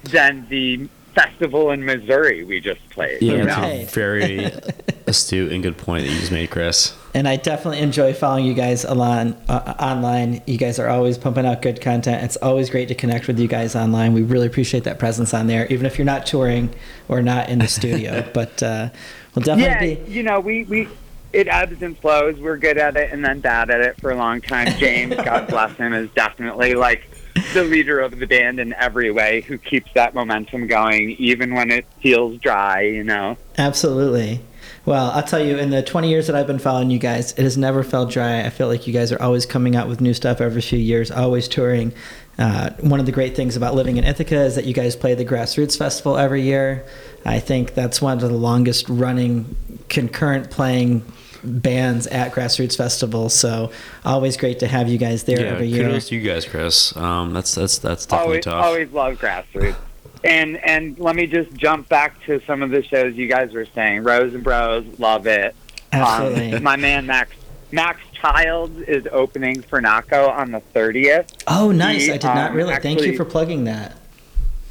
[0.03, 3.21] than the festival in Missouri we just played.
[3.21, 3.45] Yeah, you?
[3.45, 3.83] Right.
[3.83, 4.51] a very
[5.07, 6.95] astute and good point that you just made, Chris.
[7.13, 10.41] And I definitely enjoy following you guys alon, uh, online.
[10.47, 12.23] You guys are always pumping out good content.
[12.23, 14.13] It's always great to connect with you guys online.
[14.13, 16.73] We really appreciate that presence on there, even if you're not touring
[17.09, 18.29] or not in the studio.
[18.33, 18.89] but uh,
[19.35, 20.11] we'll yeah, definitely be.
[20.11, 20.87] you know, we, we
[21.33, 22.37] it ebbs and flows.
[22.39, 24.67] We're good at it and then bad at it for a long time.
[24.77, 27.10] James, God bless him, is definitely like
[27.53, 31.71] the leader of the band in every way who keeps that momentum going even when
[31.71, 33.37] it feels dry, you know.
[33.57, 34.41] Absolutely.
[34.85, 37.43] Well, I'll tell you, in the 20 years that I've been following you guys, it
[37.43, 38.41] has never felt dry.
[38.41, 41.11] I feel like you guys are always coming out with new stuff every few years,
[41.11, 41.93] always touring.
[42.39, 45.13] Uh, one of the great things about living in Ithaca is that you guys play
[45.13, 46.83] the Grassroots Festival every year.
[47.25, 49.55] I think that's one of the longest running
[49.89, 51.05] concurrent playing
[51.43, 53.29] bands at Grassroots Festival.
[53.29, 53.71] So
[54.05, 55.85] always great to have you guys there yeah, every year.
[55.85, 56.95] kudos to you guys, Chris.
[56.95, 58.63] Um, that's that's that's definitely always, tough.
[58.63, 59.75] always love grassroots.
[60.23, 63.65] And and let me just jump back to some of the shows you guys were
[63.73, 64.03] saying.
[64.03, 65.55] Rose and Bros, love it.
[65.91, 66.53] Absolutely.
[66.53, 67.31] Um, my man Max
[67.71, 71.43] Max Childs is opening for Nahko on the 30th.
[71.47, 72.05] oh, nice.
[72.05, 72.81] he, I did not um, realize.
[72.81, 73.97] Thank you for plugging that.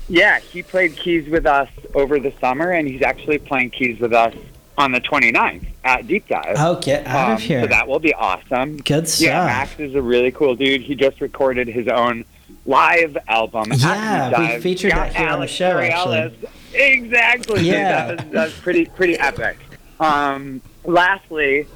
[0.08, 4.12] Yeah, he played keys with us over the summer, and he's actually playing keys with
[4.12, 4.34] us
[4.80, 6.56] on the 29th at Deep Dive.
[6.58, 7.60] Oh, get out Um, of here.
[7.62, 8.78] So that will be awesome.
[8.78, 9.24] Good stuff.
[9.26, 10.80] Yeah, Max is a really cool dude.
[10.82, 12.24] He just recorded his own
[12.66, 13.72] live album.
[13.76, 16.34] Yeah, we featured Got that here on the Alex show, Coriolis.
[16.74, 17.62] Exactly.
[17.62, 18.06] Yeah.
[18.06, 19.58] That was, that was pretty pretty epic.
[20.00, 21.66] Um, lastly,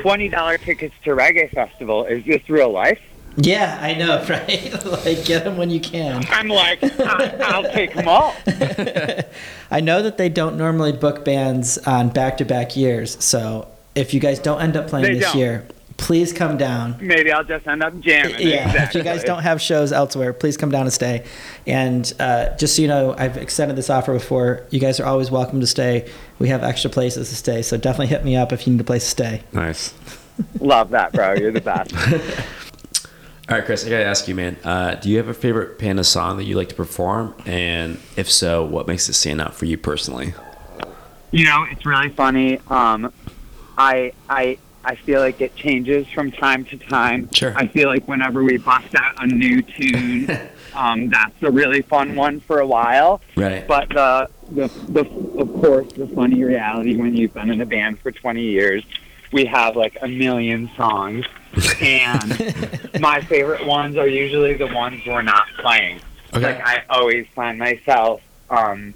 [0.00, 2.04] twenty dollar tickets to Reggae Festival.
[2.06, 3.00] Is this real life?
[3.36, 4.84] Yeah, I know, right?
[5.04, 6.24] like, get them when you can.
[6.28, 8.34] I'm like, I, I'll take them all.
[9.70, 14.12] I know that they don't normally book bands on back to back years, so if
[14.14, 15.38] you guys don't end up playing They this don't.
[15.38, 15.66] year,
[15.96, 16.96] please come down.
[17.00, 18.36] Maybe I'll just end up jamming.
[18.40, 21.24] Yeah, if you guys don't have shows elsewhere, please come down and stay.
[21.66, 24.66] And uh, just so you know, I've extended this offer before.
[24.70, 26.10] You guys are always welcome to stay.
[26.38, 28.84] We have extra places to stay, so definitely hit me up if you need a
[28.84, 29.42] place to stay.
[29.52, 29.94] Nice.
[30.60, 31.34] love that, bro.
[31.34, 31.94] You're the best.
[33.48, 34.56] All right, Chris, I gotta ask you, man.
[34.62, 37.34] Uh, do you have a favorite Panda song that you like to perform?
[37.44, 40.34] And if so, what makes it stand out for you personally?
[41.32, 42.60] You know, it's really funny.
[42.68, 43.12] Um,
[43.76, 47.28] I I I feel like it changes from time to time.
[47.32, 47.52] Sure.
[47.56, 50.30] I feel like whenever we bust out a new tune,
[50.74, 53.20] um, that's a really fun one for a while.
[53.36, 53.66] Right.
[53.66, 55.00] But the, the the
[55.40, 58.84] of course the funny reality when you've been in a band for 20 years
[59.32, 61.24] we have like a million songs,
[61.80, 66.00] and my favorite ones are usually the ones we're not playing.
[66.34, 66.40] Okay.
[66.54, 68.94] Like I always find myself, um,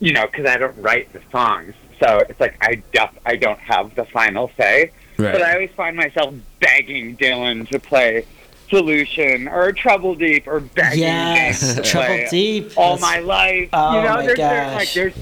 [0.00, 3.58] you know, because I don't write the songs, so it's like I def- I don't
[3.60, 4.92] have the final say.
[5.16, 8.26] But I always find myself begging Dylan to play
[8.68, 12.72] Solution or Trouble Deep or begging Yes, Trouble Deep.
[12.76, 13.68] All That's- My Life.
[13.72, 14.74] Oh you know, my there's, there's gosh.
[14.74, 15.14] like there's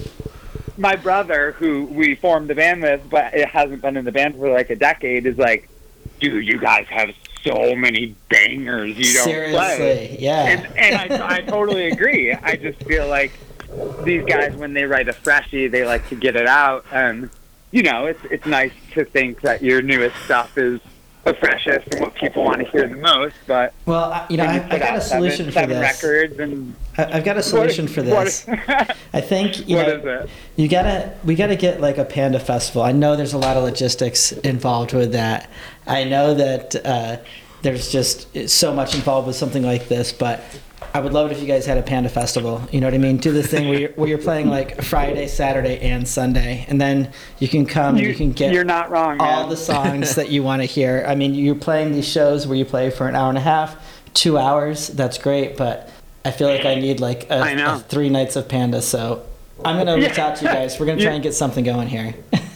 [0.77, 4.37] my brother who we formed the band with, but it hasn't been in the band
[4.37, 5.27] for like a decade.
[5.27, 5.69] Is like,
[6.21, 10.17] dude, you guys have so many bangers you don't Seriously, play.
[10.21, 10.45] yeah.
[10.45, 12.33] And, and I, I totally agree.
[12.33, 13.33] I just feel like
[14.05, 17.31] these guys, when they write a freshie, they like to get it out, and
[17.71, 20.81] you know, it's it's nice to think that your newest stuff is
[21.25, 23.35] the freshest and what people want to hear the most.
[23.47, 26.03] But well, you know, I, you I got a out seven- solution for seven this.
[26.03, 28.47] records and I, I've got a solution for this.
[28.49, 29.89] I think you know,
[30.25, 30.31] is?
[30.57, 32.83] You gotta, we gotta get like a panda festival.
[32.83, 35.49] I know there's a lot of logistics involved with that.
[35.87, 37.17] I know that uh,
[37.63, 40.43] there's just so much involved with something like this, but
[40.95, 42.63] I would love it if you guys had a panda festival.
[42.71, 43.17] You know what I mean?
[43.17, 47.13] Do this thing where you're, where you're playing like Friday, Saturday, and Sunday, and then
[47.39, 49.21] you can come and you can get You're not wrong.
[49.21, 49.49] all man.
[49.49, 51.05] the songs that you want to hear.
[51.07, 53.77] I mean, you're playing these shows where you play for an hour and a half,
[54.15, 54.89] two hours.
[54.89, 55.91] That's great, but
[56.25, 58.81] I feel like I need like a, a three nights of Panda.
[58.83, 59.25] So
[59.65, 60.27] I'm gonna reach Yeah.
[60.29, 60.79] out to you guys.
[60.79, 62.15] We're gonna try and get something going here.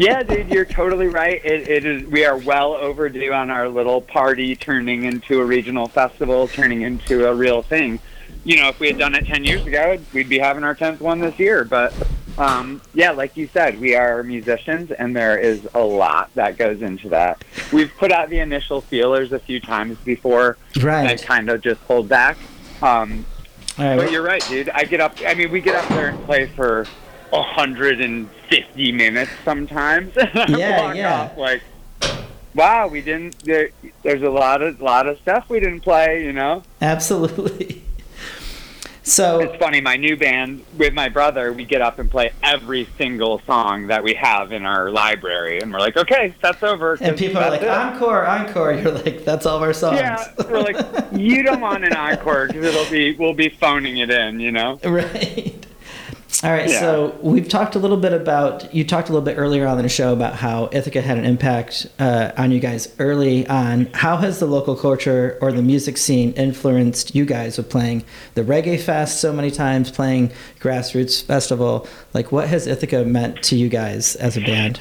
[0.00, 1.44] yeah, dude, you're totally right.
[1.44, 2.04] It, it is.
[2.06, 7.28] We are well overdue on our little party turning into a regional festival, turning into
[7.28, 8.00] a real thing.
[8.44, 11.00] You know, if we had done it ten years ago, we'd be having our tenth
[11.02, 11.64] one this year.
[11.64, 11.92] But
[12.38, 16.80] um, yeah, like you said, we are musicians, and there is a lot that goes
[16.80, 17.44] into that.
[17.70, 21.10] We've put out the initial feelers a few times before, right.
[21.10, 22.38] and kind of just pulled back.
[22.80, 23.26] Um,
[23.78, 23.96] right.
[23.96, 24.70] But you're right, dude.
[24.70, 25.16] I get up.
[25.26, 26.86] I mean, we get up there and play for
[27.32, 30.14] a hundred and fifty minutes sometimes.
[30.48, 31.20] Yeah, yeah.
[31.22, 31.62] off like,
[32.54, 33.38] wow, we didn't.
[33.44, 33.70] There,
[34.02, 36.24] there's a lot of lot of stuff we didn't play.
[36.24, 37.82] You know, Absolutely.
[39.02, 39.80] So it's funny.
[39.80, 44.04] My new band with my brother, we get up and play every single song that
[44.04, 46.96] we have in our library, and we're like, okay, that's over.
[47.00, 47.68] And people are like it.
[47.68, 48.72] encore, encore.
[48.72, 49.96] You're like, that's all of our songs.
[49.96, 50.76] Yeah, we're like,
[51.12, 54.38] you don't want an encore because it'll be we'll be phoning it in.
[54.38, 54.78] You know.
[54.90, 55.66] Right.
[56.42, 56.80] All right, Yeah.
[56.80, 59.82] so we've talked a little bit about you talked a little bit earlier on in
[59.82, 63.88] the show about how Ithaca had an impact uh, on you guys early on.
[63.92, 68.42] How has the local culture or the music scene influenced you guys with playing the
[68.42, 71.86] Reggae Fest so many times, playing Grassroots Festival?
[72.14, 74.80] Like, what has Ithaca meant to you guys as a band?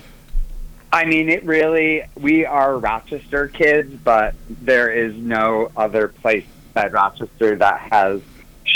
[0.93, 6.93] I mean, it really, we are Rochester kids, but there is no other place beside
[6.93, 8.21] Rochester that has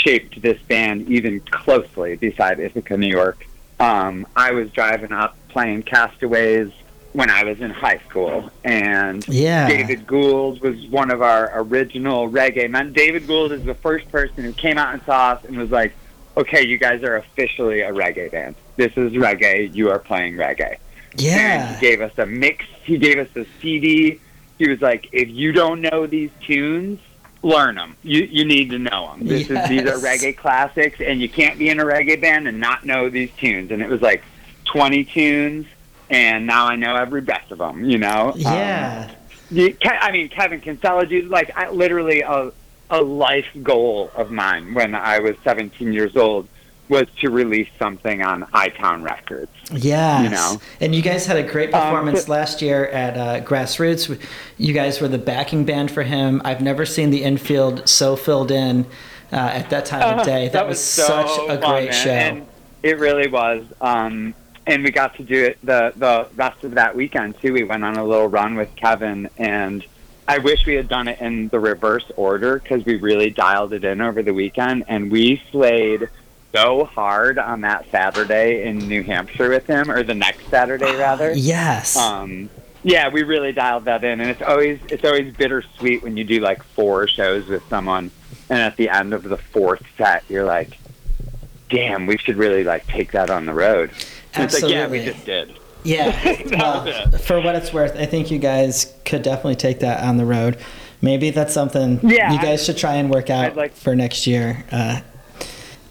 [0.04, 3.46] shaped this band even closely beside Ithaca, New York.
[3.80, 6.70] Um, I was driving up playing Castaways
[7.12, 9.68] when I was in high school, and Yeah.
[9.68, 12.92] David Gould was one of our original reggae men.
[12.92, 15.92] David Gould is the first person who came out and saw us and was like,
[16.36, 18.56] okay, you guys are officially a reggae band.
[18.76, 19.72] This is reggae.
[19.72, 20.76] You are playing reggae.
[21.12, 21.74] And Yeah.
[21.76, 22.64] he gave us a mix.
[22.82, 24.18] He gave us a CD.
[24.58, 26.98] He was like, if you don't know these tunes,
[27.44, 27.96] learn them.
[28.02, 29.26] You you need to know them.
[29.26, 32.58] This is these are reggae classics, and you can't be in a reggae band and
[32.58, 33.70] not know these tunes.
[33.70, 34.22] And it was like
[34.64, 35.66] 20 tunes,
[36.10, 37.84] and now I know every best of them.
[37.84, 38.32] You know?
[38.32, 39.10] Um, Yeah.
[39.50, 42.50] you, Ke- I mean, Kevin Kinsella, dude, like I, literally a
[42.90, 46.48] a life goal of mine when I was 17 years old
[46.88, 49.50] was to release something on iTown Records.
[49.72, 50.24] Yes.
[50.24, 50.60] You know?
[50.80, 54.20] And you guys had a great Um, performance but- last year at uh, Grassroots.
[54.58, 56.42] You guys were the backing band for him.
[56.44, 58.84] I've never seen the infield so filled in
[59.32, 60.48] uh, at that time of day.
[60.48, 62.10] That, was, so such a great show.
[62.10, 62.46] And
[62.82, 63.64] it really was.
[63.80, 64.34] Um,
[64.66, 67.52] and we got to do it the the rest of that weekend too.
[67.52, 69.84] We went on a little run with Kevin, and
[70.26, 73.84] I wish we had done it in the reverse order because we really dialed it
[73.84, 76.08] in over the weekend, and we slayed
[76.54, 81.32] so hard on that Saturday in New Hampshire with him, or the next Saturday rather.
[81.32, 81.96] yes.
[81.96, 82.48] Um,
[82.82, 86.40] yeah, we really dialed that in, and it's always it's always bittersweet when you do
[86.40, 88.10] like four shows with someone,
[88.50, 90.78] and at the end of the fourth set, you're like,
[91.70, 93.90] "Damn, we should really like take that on the road."
[94.34, 95.58] And It's like, yeah, we just did.
[95.82, 96.42] yeah.
[96.50, 100.24] Well, for what it's worth, I think you guys could definitely take that on the
[100.26, 100.58] road.
[101.00, 104.64] Maybe that's something Yeah, you guys should try and work out like- for next year.
[104.72, 105.00] Uh,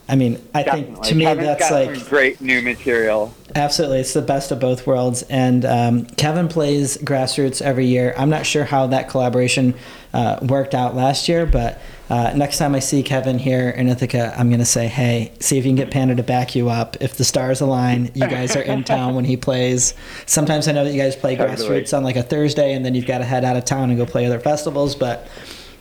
[0.08, 0.94] I mean, I Definitely.
[0.96, 3.34] think to me Kevin's that's like great new material.
[3.56, 5.24] Absolutely, it's the best of both worlds.
[5.24, 8.14] And um, Kevin plays grassroots every year.
[8.18, 9.76] I'm not sure how that collaboration
[10.14, 11.80] uh, worked out last year, but
[12.10, 15.64] uh, next time I see Kevin here in Ithaca, I'm gonna say, "Hey, see if
[15.64, 16.98] you can get Panda to back you up.
[17.00, 19.94] If the stars align, you guys are in town when he plays.
[20.26, 21.56] Sometimes I know that you guys play Totally.
[21.56, 23.98] grassroots on like a Thursday, and then you've got to head out of town and
[23.98, 25.28] go play other festivals, but."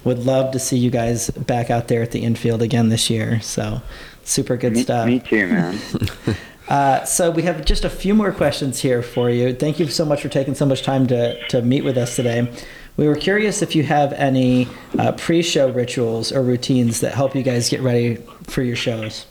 [0.05, 3.41] Would love to see you guys back out there at the infield again this year.
[3.41, 3.83] So,
[4.25, 5.07] super good Me, stuff.
[5.07, 5.79] me too, man.
[6.69, 9.53] Uh, so we have just a few more questions here for you.
[9.53, 12.51] Thank you so much for taking so much time to, to meet with us today.
[12.97, 14.69] We were curious if you have any
[14.99, 19.27] uh, pre-show rituals or routines that help you guys get ready for your shows.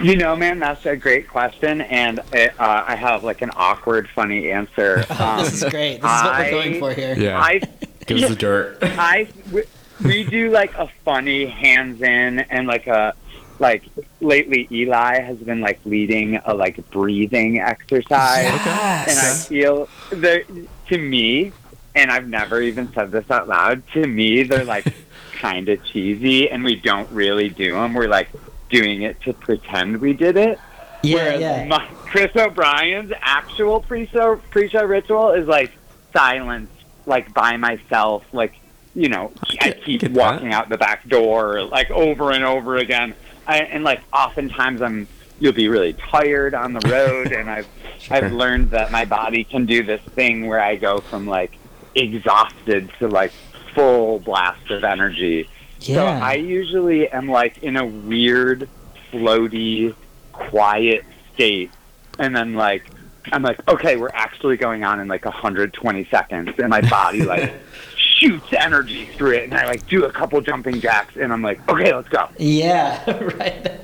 [0.00, 4.08] You know, man, that's a great question, and it, uh, I have like an awkward,
[4.08, 5.04] funny answer.
[5.10, 6.00] Um, this is great.
[6.00, 7.14] This is what we're going for here.
[7.16, 7.38] Yeah.
[7.38, 7.60] I
[8.06, 8.78] Give us the dirt.
[8.82, 9.62] I we,
[10.02, 13.14] we do like a funny hands in and like a
[13.60, 13.84] like
[14.20, 19.46] lately Eli has been like leading a like breathing exercise and I Yes.
[19.48, 20.44] feel the
[20.88, 21.52] to me
[21.94, 24.92] and I've never even said this out loud to me they're like
[25.34, 28.28] kind of cheesy and we don't really do them we're like
[28.70, 30.58] doing it to pretend we did it
[31.02, 31.64] Yeah, Whereas yeah.
[31.66, 35.72] my, Chris O'Brien's actual pre-show pre-show ritual is like
[36.12, 36.70] silence,
[37.06, 38.54] like by myself, like
[38.94, 39.30] you know,
[39.60, 40.18] I get- keep get that.
[40.20, 43.14] walking out the back door, like over and over again,
[43.46, 47.68] I, and like oftentimes I'm you'll be really tired on the road, and I've
[48.10, 51.52] I've learned that my body can do this thing where I go from like
[51.94, 53.32] exhausted to like
[53.74, 55.48] full blast of energy.
[55.80, 55.94] Yeah.
[55.96, 58.68] So I usually am like in a weird,
[59.12, 59.94] floaty,
[60.32, 61.70] quiet state,
[62.18, 62.84] and then like
[63.32, 67.52] I'm like, okay, we're actually going on in like 120 seconds, and my body like
[68.20, 71.66] shoots energy through it, and I like do a couple jumping jacks, and I'm like,
[71.68, 72.28] okay, let's go.
[72.38, 73.02] Yeah,
[73.38, 73.80] right.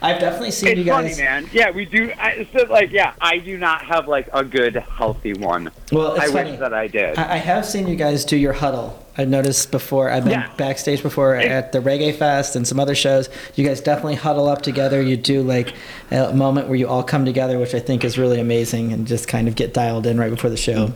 [0.00, 1.16] I've definitely seen It's you guys.
[1.16, 1.48] funny, man.
[1.52, 2.12] Yeah, we do.
[2.18, 5.70] I, so like, yeah, I do not have like a good, healthy one.
[5.90, 6.50] Well, it's I funny.
[6.52, 7.18] wish that I did.
[7.18, 8.98] I I have seen you guys do your huddle.
[9.18, 10.08] I noticed before.
[10.10, 10.50] I've been Yeah.
[10.56, 13.28] backstage before at the Reggae Fest and some other shows.
[13.56, 15.02] You guys definitely huddle up together.
[15.02, 15.74] You do like
[16.10, 19.26] a moment where you all come together, which I think is really amazing, and just
[19.28, 20.92] kind of get dialed in right before the show.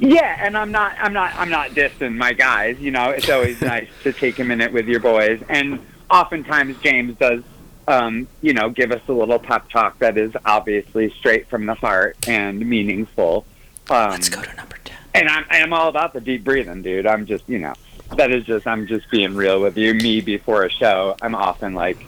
[0.00, 2.78] Yeah, and I'm not, I'm not, I'm not dissing my guys.
[2.80, 5.78] You know, it's always nice to take a minute with your boys, and
[6.10, 7.42] oftentimes James does,
[7.86, 11.74] um, you know, give us a little pep talk that is obviously straight from the
[11.74, 13.44] heart and meaningful.
[13.90, 14.96] Um, Let's go to number ten.
[15.14, 17.06] and I'm, I'm all about the deep breathing, dude.
[17.06, 17.74] I'm just, you know,
[18.16, 19.94] that is just, I'm just being real with you.
[19.94, 21.98] Me before a show, I'm often like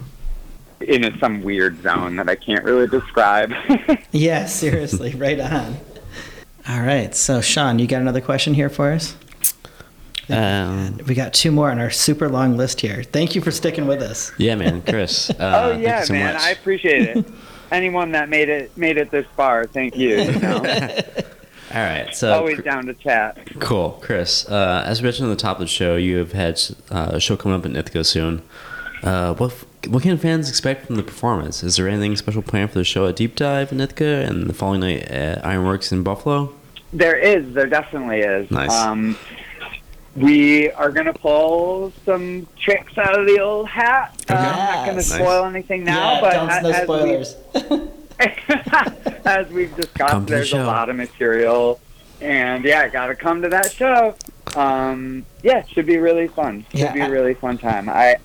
[0.80, 3.53] in a, some weird zone that I can't really describe.
[4.12, 5.76] Yeah, seriously, right on.
[6.69, 9.17] All right, so Sean, you got another question here for us?
[10.29, 13.03] Um, We got two more on our super long list here.
[13.03, 14.33] Thank you for sticking with us.
[14.39, 15.31] yeah, man, Chris.
[15.41, 16.43] Uh, oh yeah, so man, much.
[16.43, 17.27] I appreciate it.
[17.73, 20.21] Anyone that made it made it this far, thank you.
[20.21, 20.57] you know?
[21.75, 23.39] All right, so Always down to chat.
[23.59, 24.47] Cool, Chris.
[24.49, 26.61] Uh, as we mentioned on the top of the show, you have had
[26.91, 28.43] uh, a show coming up in Ithaca soon.
[29.03, 31.62] Uh, what what can fans expect from the performance?
[31.62, 34.55] Is there anything special planned for the show at Deep Dive in Ithaca and the
[34.55, 36.53] following night at Ironworks in Buffalo?
[36.93, 38.51] There is, there definitely is.
[38.51, 38.70] Nice.
[38.72, 39.16] Um,
[40.14, 44.14] we are gonna pull some tricks out of the old hat.
[44.28, 45.07] Uh, I'm not gonna Yes.
[45.14, 47.93] spoil anything now, yeah, but don't, as, no as we- spoilers.
[49.24, 51.80] as we've discussed, Come to the there's a lot of material,
[52.20, 54.14] and yeah, gotta come to that show.
[54.55, 56.66] Um, yeah, it should be really fun.
[56.72, 57.89] Should Yeah, be I- a really fun time.
[57.89, 58.16] I,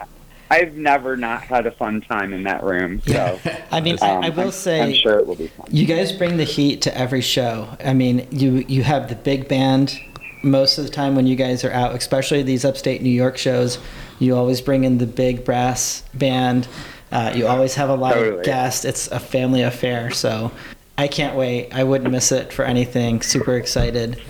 [0.49, 3.01] I've never not had a fun time in that room.
[3.05, 3.39] So
[3.71, 5.67] I mean, I, um, I will I'm- say, I'm sure it will be fun.
[5.69, 7.67] You guys bring the heat to every show.
[7.83, 9.99] I mean, you you have the big band
[10.43, 13.79] most of the time when you guys are out, especially these upstate New York shows.
[14.19, 16.67] You always bring in the big brass band.
[17.11, 18.43] Uh, you always have a lot of Totally.
[18.43, 18.83] guests.
[18.85, 20.51] It's a family affair, so
[20.97, 21.73] I can't wait.
[21.73, 23.21] I wouldn't miss it for anything.
[23.21, 24.21] Super excited.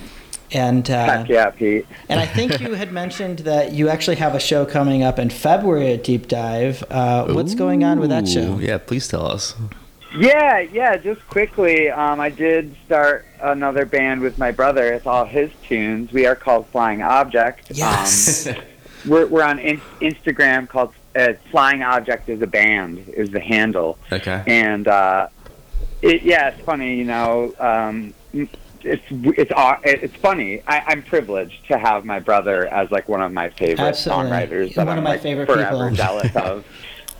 [0.52, 1.86] And uh, Heck yeah, Pete.
[2.10, 5.30] and I think you had mentioned that you actually have a show coming up in
[5.30, 6.84] February at Deep Dive.
[6.90, 8.58] Uh, what's going on with that show?
[8.60, 9.56] Yeah, please tell us.
[10.18, 10.98] Yeah, yeah.
[10.98, 14.94] Just quickly, um, I did start another band with my brother.
[14.94, 16.12] It's all his tunes.
[16.12, 17.72] We are called Flying Object.
[17.72, 18.48] Yes.
[18.48, 18.56] Um,
[19.06, 23.98] we're we're on in- Instagram called uh, Flying Object is a band is the handle.
[24.12, 24.44] Okay.
[24.48, 25.28] And uh,
[26.02, 26.96] it, yeah, it's funny.
[26.96, 28.14] You know, um,
[28.84, 30.62] it's it's aw- it's funny.
[30.68, 34.26] I, I'm privileged to have my brother as like one of my favorite Absolutely.
[34.32, 34.76] songwriters.
[34.76, 35.96] That One of I'm, my like, favorite forever people.
[35.96, 36.66] jealous of.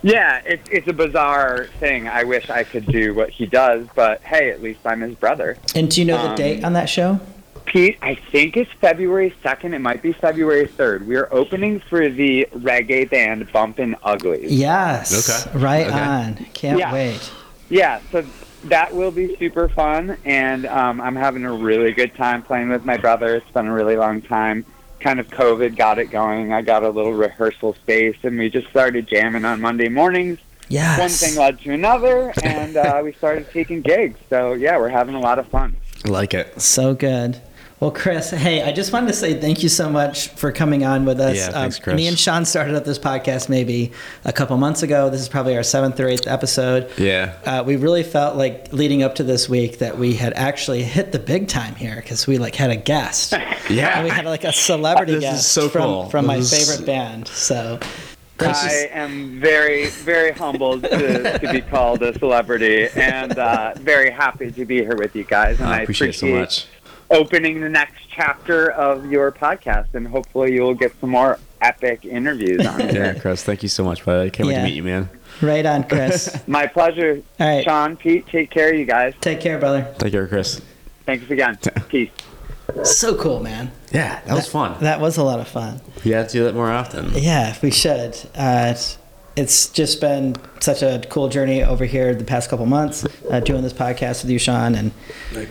[0.02, 2.06] Yeah, it's it's a bizarre thing.
[2.08, 5.56] I wish I could do what he does, but hey, at least I'm his brother.
[5.74, 7.18] And do you know the Um, date on that show?
[7.66, 9.74] Pete, I think it's February 2nd.
[9.74, 11.04] It might be February 3rd.
[11.04, 14.50] We are opening for the reggae band Bumpin' Uglies.
[14.50, 15.28] Yes.
[15.52, 15.58] Okay.
[15.58, 15.98] Right Okay.
[15.98, 16.34] on.
[16.54, 16.92] Can't Yeah.
[16.94, 17.30] wait.
[17.68, 18.24] Yeah, so
[18.68, 22.84] that will be super fun, and um, I'm having a really good time playing with
[22.84, 23.36] my brother.
[23.36, 24.64] It's been a really long time.
[25.00, 26.52] Kind of COVID got it going.
[26.52, 30.38] I got a little rehearsal space, and we just started jamming on Monday mornings.
[30.68, 30.98] Yes.
[30.98, 34.18] One thing led to another, and uh, we started taking gigs.
[34.28, 35.76] So yeah, we're having a lot of fun.
[36.04, 36.60] Like it.
[36.60, 37.40] So good.
[37.80, 41.04] Well, Chris, hey, I just wanted to say thank you so much for coming on
[41.04, 41.36] with us.
[41.36, 41.96] Yeah, thanks, Um, Chris.
[41.96, 43.92] Me and Sean started up this podcast maybe
[44.24, 45.08] a couple months ago.
[45.10, 46.90] This is probably our seventh or eighth episode.
[46.98, 47.34] Yeah.
[47.44, 51.12] Uh, we really felt like leading up to this week that we had actually hit
[51.12, 53.34] the big time here because we like had a guest.
[53.70, 53.96] Yeah.
[53.98, 56.08] And we had like a celebrity This is guest so from, cool.
[56.08, 57.28] from my This is- favorite band.
[57.28, 57.78] So
[58.38, 58.64] thanks.
[58.64, 64.50] I am very, very humbled to, to be called a celebrity, and uh, very happy
[64.50, 65.60] to be here with you guys.
[65.60, 66.66] And I I appreciate it so much.
[67.10, 72.64] Opening the next chapter of your podcast, and hopefully you'll get some more epic interviews
[72.66, 72.94] on it.
[72.98, 74.26] Yeah, Chris, thank you so much, bud.
[74.26, 75.08] I can't wait to meet you, man.
[75.40, 76.36] Right on, Chris.
[76.46, 77.22] My pleasure.
[77.38, 77.64] All right.
[77.64, 79.14] Sean, Pete, take care, you guys.
[79.20, 79.94] Take care, brother.
[79.98, 80.60] Take care, Chris.
[81.06, 81.58] Thanks again.
[81.88, 82.10] Peace.
[82.84, 83.72] So cool, man.
[83.92, 84.78] Yeah, that was fun.
[84.80, 85.80] That was a lot of fun.
[86.04, 87.10] We have to do that more often.
[87.14, 88.14] Yeah, we should.
[88.34, 88.74] Uh,
[89.38, 93.62] it's just been such a cool journey over here the past couple months, uh, doing
[93.62, 94.90] this podcast with you, Sean, and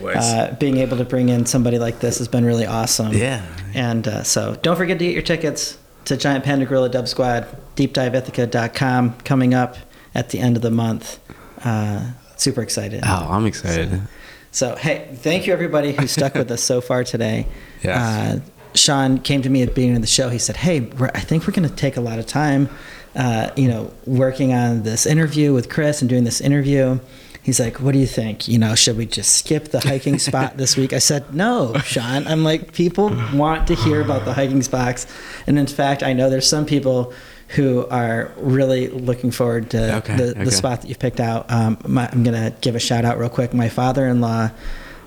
[0.04, 3.14] uh, being able to bring in somebody like this has been really awesome.
[3.14, 3.46] yeah.
[3.74, 7.46] And uh, so don't forget to get your tickets to Giant Panda Guerilla Dub Squad,
[7.76, 9.76] deepdiveithaca.com, coming up
[10.14, 11.18] at the end of the month.
[11.64, 13.02] Uh, super excited.
[13.06, 14.02] Oh, I'm excited.
[14.50, 17.46] So, hey, thank you everybody who stuck with us so far today.
[17.80, 18.40] Yes.
[18.74, 20.28] Sean came to me at the beginning of the show.
[20.28, 22.68] He said, "Hey, we're, I think we're going to take a lot of time,
[23.16, 26.98] uh, you know, working on this interview with Chris and doing this interview."
[27.42, 28.46] He's like, "What do you think?
[28.46, 32.26] You know, should we just skip the hiking spot this week?" I said, "No, Sean.
[32.26, 35.06] I'm like, people want to hear about the hiking spots,
[35.46, 37.12] and in fact, I know there's some people."
[37.52, 40.44] Who are really looking forward to Okay, the, okay.
[40.44, 41.50] the spot that you've picked out.
[41.50, 43.54] Um, my, I'm going to give a shout out real quick.
[43.54, 44.50] My father in law,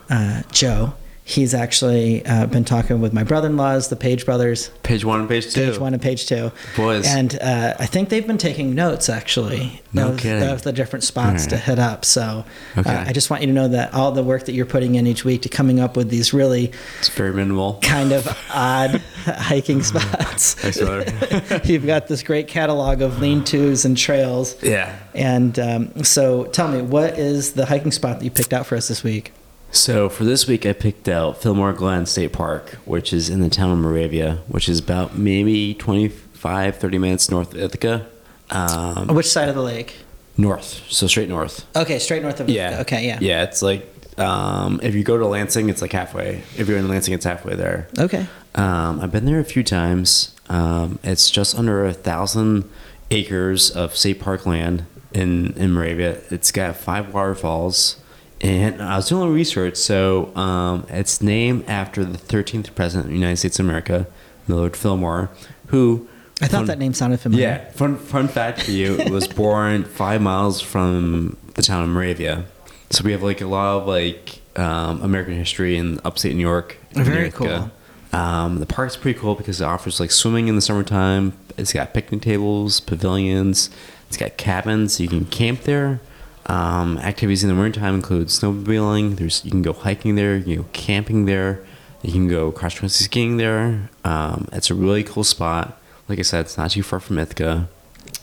[0.09, 4.69] uh, Joe, he's actually uh, been talking with my brother in laws, the Page brothers,
[4.83, 5.71] Page one and page two.
[5.71, 6.51] page one and page two.
[6.75, 7.07] Boys.
[7.07, 10.49] And uh, I think they've been taking notes actually No of, kidding.
[10.49, 12.03] of the different spots to hit up.
[12.05, 12.43] So
[12.77, 12.89] Okay.
[12.93, 15.05] uh, I just want you to know that all the work that you're putting in
[15.07, 17.79] each week to coming up with these really It's very minimal.
[17.81, 20.55] kind of odd hiking spots.
[20.55, 21.61] Thanks, brother.
[21.63, 24.61] You've got this great catalog of lean tos and trails.
[24.63, 24.97] yeah.
[25.13, 28.75] And um, so tell me, what is the hiking spot that you picked out for
[28.75, 29.33] us this week?
[29.71, 33.49] So for this week, I picked out Fillmore Glen State Park, which is in the
[33.49, 38.07] town of Moravia, which is about maybe 25, 30 minutes north of Ithaca.
[38.49, 39.95] Um, Which side of the lake?
[40.37, 41.65] north, so straight north.
[41.75, 42.79] Okay, straight north of Yeah.
[42.81, 43.19] Okay, yeah.
[43.21, 46.43] Yeah, it's like um, if you go to Lansing, it's like halfway.
[46.57, 47.87] If you're in Lansing, it's halfway there.
[47.97, 48.25] Okay.
[48.55, 50.35] Um, I've been there a few times.
[50.49, 52.69] Um, it's just under a thousand
[53.09, 56.19] acres of state park land in, in Moravia.
[56.29, 57.97] It's got five waterfalls.
[58.41, 59.77] And I was doing a little research.
[59.77, 64.07] So um, it's named after the 13th president of the United States of America,
[64.47, 65.29] Millard Fillmore,
[65.67, 66.07] who.
[66.41, 67.47] I thought fun- that name sounded familiar.
[67.47, 72.45] Yeah, fun, fun fact for you was born five miles from the town of Moravia.
[72.89, 76.77] So we have like a lot of like um, American history in upstate New York.
[76.93, 77.71] Very Ithaca.
[78.11, 78.19] cool.
[78.19, 81.33] Um, the park's pretty cool because it offers like swimming in the summertime.
[81.57, 83.69] It's got picnic tables, pavilions.
[84.07, 84.95] It's got cabins.
[84.95, 86.01] So you can camp there.
[86.47, 89.17] Um, activities in the wintertime include snowmobiling.
[89.17, 90.35] There's you can go hiking there.
[90.37, 91.63] You can go camping there.
[92.01, 93.89] You can go cross country skiing there.
[94.03, 95.79] Um, it's a really cool spot.
[96.09, 97.69] Like I said, it's not too far from Ithaca.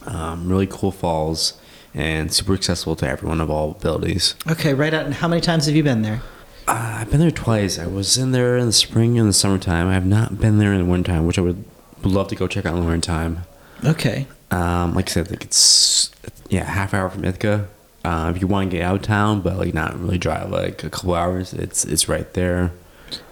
[0.04, 1.58] Um, really cool falls
[1.94, 4.34] and super accessible to everyone of all abilities.
[4.50, 5.06] Okay, right out.
[5.06, 6.22] And how many times have you been there?
[6.66, 7.78] Uh, I've been there twice.
[7.78, 9.88] I was in there in the spring and the summertime.
[9.88, 11.64] I have not been there in the wintertime, which I would,
[12.02, 13.44] would love to go check out in the wintertime.
[13.84, 14.26] Okay.
[14.50, 16.10] Um, like I said, like it's
[16.48, 17.68] yeah, half hour from Ithaca.
[18.08, 20.82] Uh, if you want to get out of town, but like not really drive like
[20.84, 22.70] a couple hours, it's it's right there.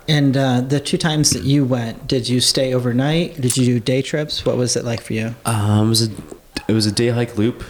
[0.08, 3.40] And uh, the two times that you went, did you stay overnight?
[3.40, 4.44] Did you do day trips?
[4.46, 5.34] What was it like for you?
[5.44, 6.10] Um, it was a
[6.68, 7.64] it was a day hike loop.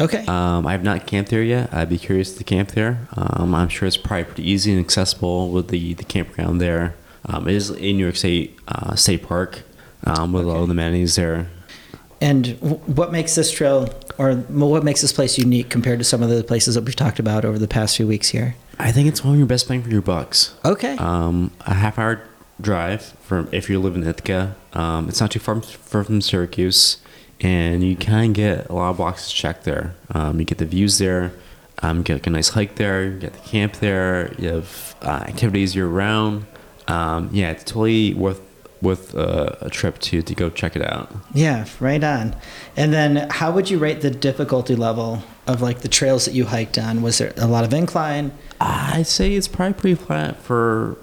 [0.00, 0.24] Okay.
[0.26, 1.72] Um, I have not camped there yet.
[1.72, 3.08] I'd be curious to camp there.
[3.16, 6.94] Um, I'm sure it's probably pretty easy and accessible with the, the campground there.
[7.26, 9.62] Um, it is in New York State uh, State Park
[10.04, 11.48] um, with all the amenities there.
[12.22, 13.88] and w- what makes this trail,
[14.18, 17.18] or what makes this place unique compared to some of the places that we've talked
[17.18, 18.54] about over the past few weeks here?
[18.78, 20.54] I think it's one of your best bang for your bucks.
[20.64, 20.96] Okay.
[20.96, 22.22] Um, a half hour
[22.60, 24.54] drive from if you live in Ithaca.
[24.72, 26.98] Um, it's not too far, far from Syracuse,
[27.40, 29.94] and you kind of get a lot of boxes checked there.
[30.10, 31.32] Um, you get the views there.
[31.82, 33.04] Um, you get like a nice hike there.
[33.04, 34.32] You get the camp there.
[34.38, 36.46] You have uh, activities year round.
[36.88, 38.40] um, yeah, it's totally worth
[38.82, 41.10] worth uh, a trip to to go check it out.
[41.32, 42.36] Yeah, right on.
[42.76, 46.46] And then, how would you rate the difficulty level of like the trails that you
[46.46, 47.00] hiked on?
[47.00, 48.32] Was there a lot of incline?
[48.60, 50.98] I'd say it's probably pretty flat for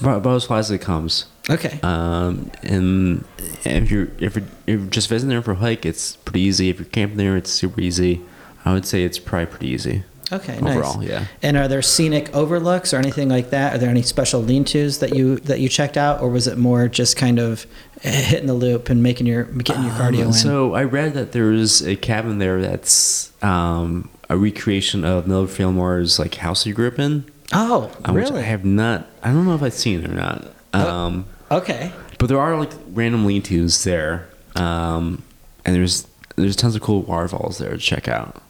[0.00, 1.26] about as flat as it comes.
[1.50, 1.78] Okay.
[1.82, 3.24] Um, and
[3.64, 6.70] if you're if you're, if you're just visiting there for a hike, it's pretty easy.
[6.70, 8.22] If you're camping there, it's super easy.
[8.64, 10.04] I would say it's probably pretty easy.
[10.32, 11.08] Okay, overall, nice.
[11.08, 11.26] yeah.
[11.42, 13.74] And are there scenic overlooks or anything like that?
[13.74, 16.88] Are there any special lean-tos that you that you checked out, or was it more
[16.88, 17.66] just kind of
[18.00, 20.32] hitting the loop and making your getting your cardio Um, in?
[20.32, 26.18] So I read that there's a cabin there that's um, a recreation of Millard Fillmore's
[26.18, 27.24] like house he grew up in.
[27.52, 29.06] oh, uh, which I have not.
[29.22, 30.46] I don't know if I've seen it or not.
[30.72, 30.88] Oh.
[30.90, 31.92] Um, Okay.
[32.18, 35.22] but there are like random lean-tos there, um,
[35.66, 36.06] and there's
[36.36, 38.40] there's tons of cool waterfalls there to check out.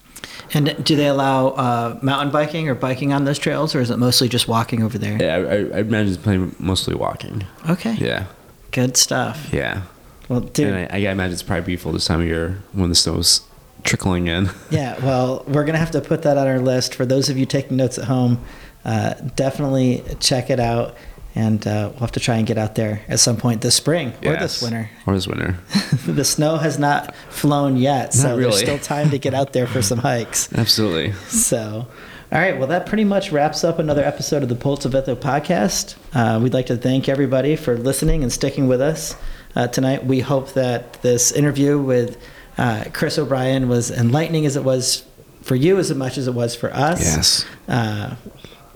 [0.52, 3.98] And do they allow uh, mountain biking or biking on those trails, or is it
[3.98, 5.20] mostly just walking over there?
[5.20, 7.44] Yeah, I, I, imagine it's mostly walking.
[7.68, 7.94] Okay.
[7.94, 8.26] Yeah,
[8.70, 9.48] Good stuff.
[9.52, 9.82] yeah.
[10.28, 10.68] Well, dude.
[10.68, 13.42] And I, I imagine it's probably beautiful this time of year when the snow's
[13.82, 14.50] trickling in.
[14.70, 16.94] Yeah, well, we're going to have to put that on our list.
[16.94, 18.42] For those of you taking notes at home,
[18.84, 20.96] uh, definitely check it out.
[21.36, 24.12] And uh, we'll have to try and get out there at some point this spring
[24.24, 24.88] or this winter.
[25.04, 25.58] Or this winter.
[26.06, 29.66] the snow has not flown yet, so Not there's still time to get out there
[29.66, 30.52] for some hikes.
[30.56, 31.12] Absolutely.
[31.28, 31.88] So,
[32.30, 35.20] all right, well, that pretty much wraps up another episode of the Pulse of Ithaca
[35.20, 35.96] podcast.
[36.14, 39.16] Uh, we'd like to thank everybody for listening and sticking with us
[39.56, 40.04] uh, tonight.
[40.04, 42.16] We hope that this interview with
[42.58, 45.04] uh, Chris O'Brien was enlightening as it was
[45.42, 47.00] for you as much as it was for us.
[47.02, 47.44] Yes.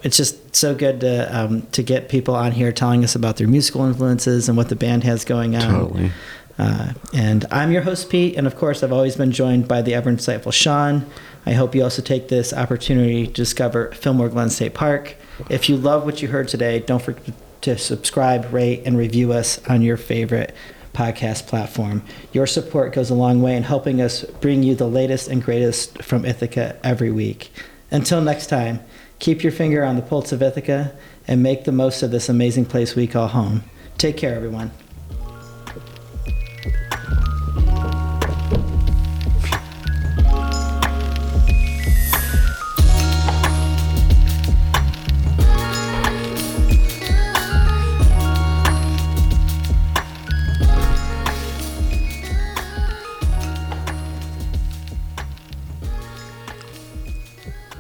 [0.03, 3.49] It's just so good to um, to get people on here telling us about their
[3.49, 5.63] musical influences and what the band has going on.
[5.63, 6.13] Totally.
[6.59, 9.95] Uh, and I'm your host, Pete, and of course, I've always been joined by the
[9.95, 11.07] ever insightful Sean.
[11.47, 15.15] I hope you also take this opportunity to discover Fillmore Glen State Park.
[15.49, 19.65] If you love what you heard today, don't forget to subscribe, rate, and review us
[19.69, 20.55] on your favorite
[20.93, 22.03] podcast platform.
[22.33, 26.03] Your support goes a long way in helping us bring you the latest and greatest
[26.03, 27.53] from Ithaca every week.
[27.91, 28.81] Until next time,
[29.19, 30.93] keep your finger on the pulse of Ithaca
[31.27, 33.65] and make the most of this amazing place we call home.
[33.99, 34.71] Take care, everyone.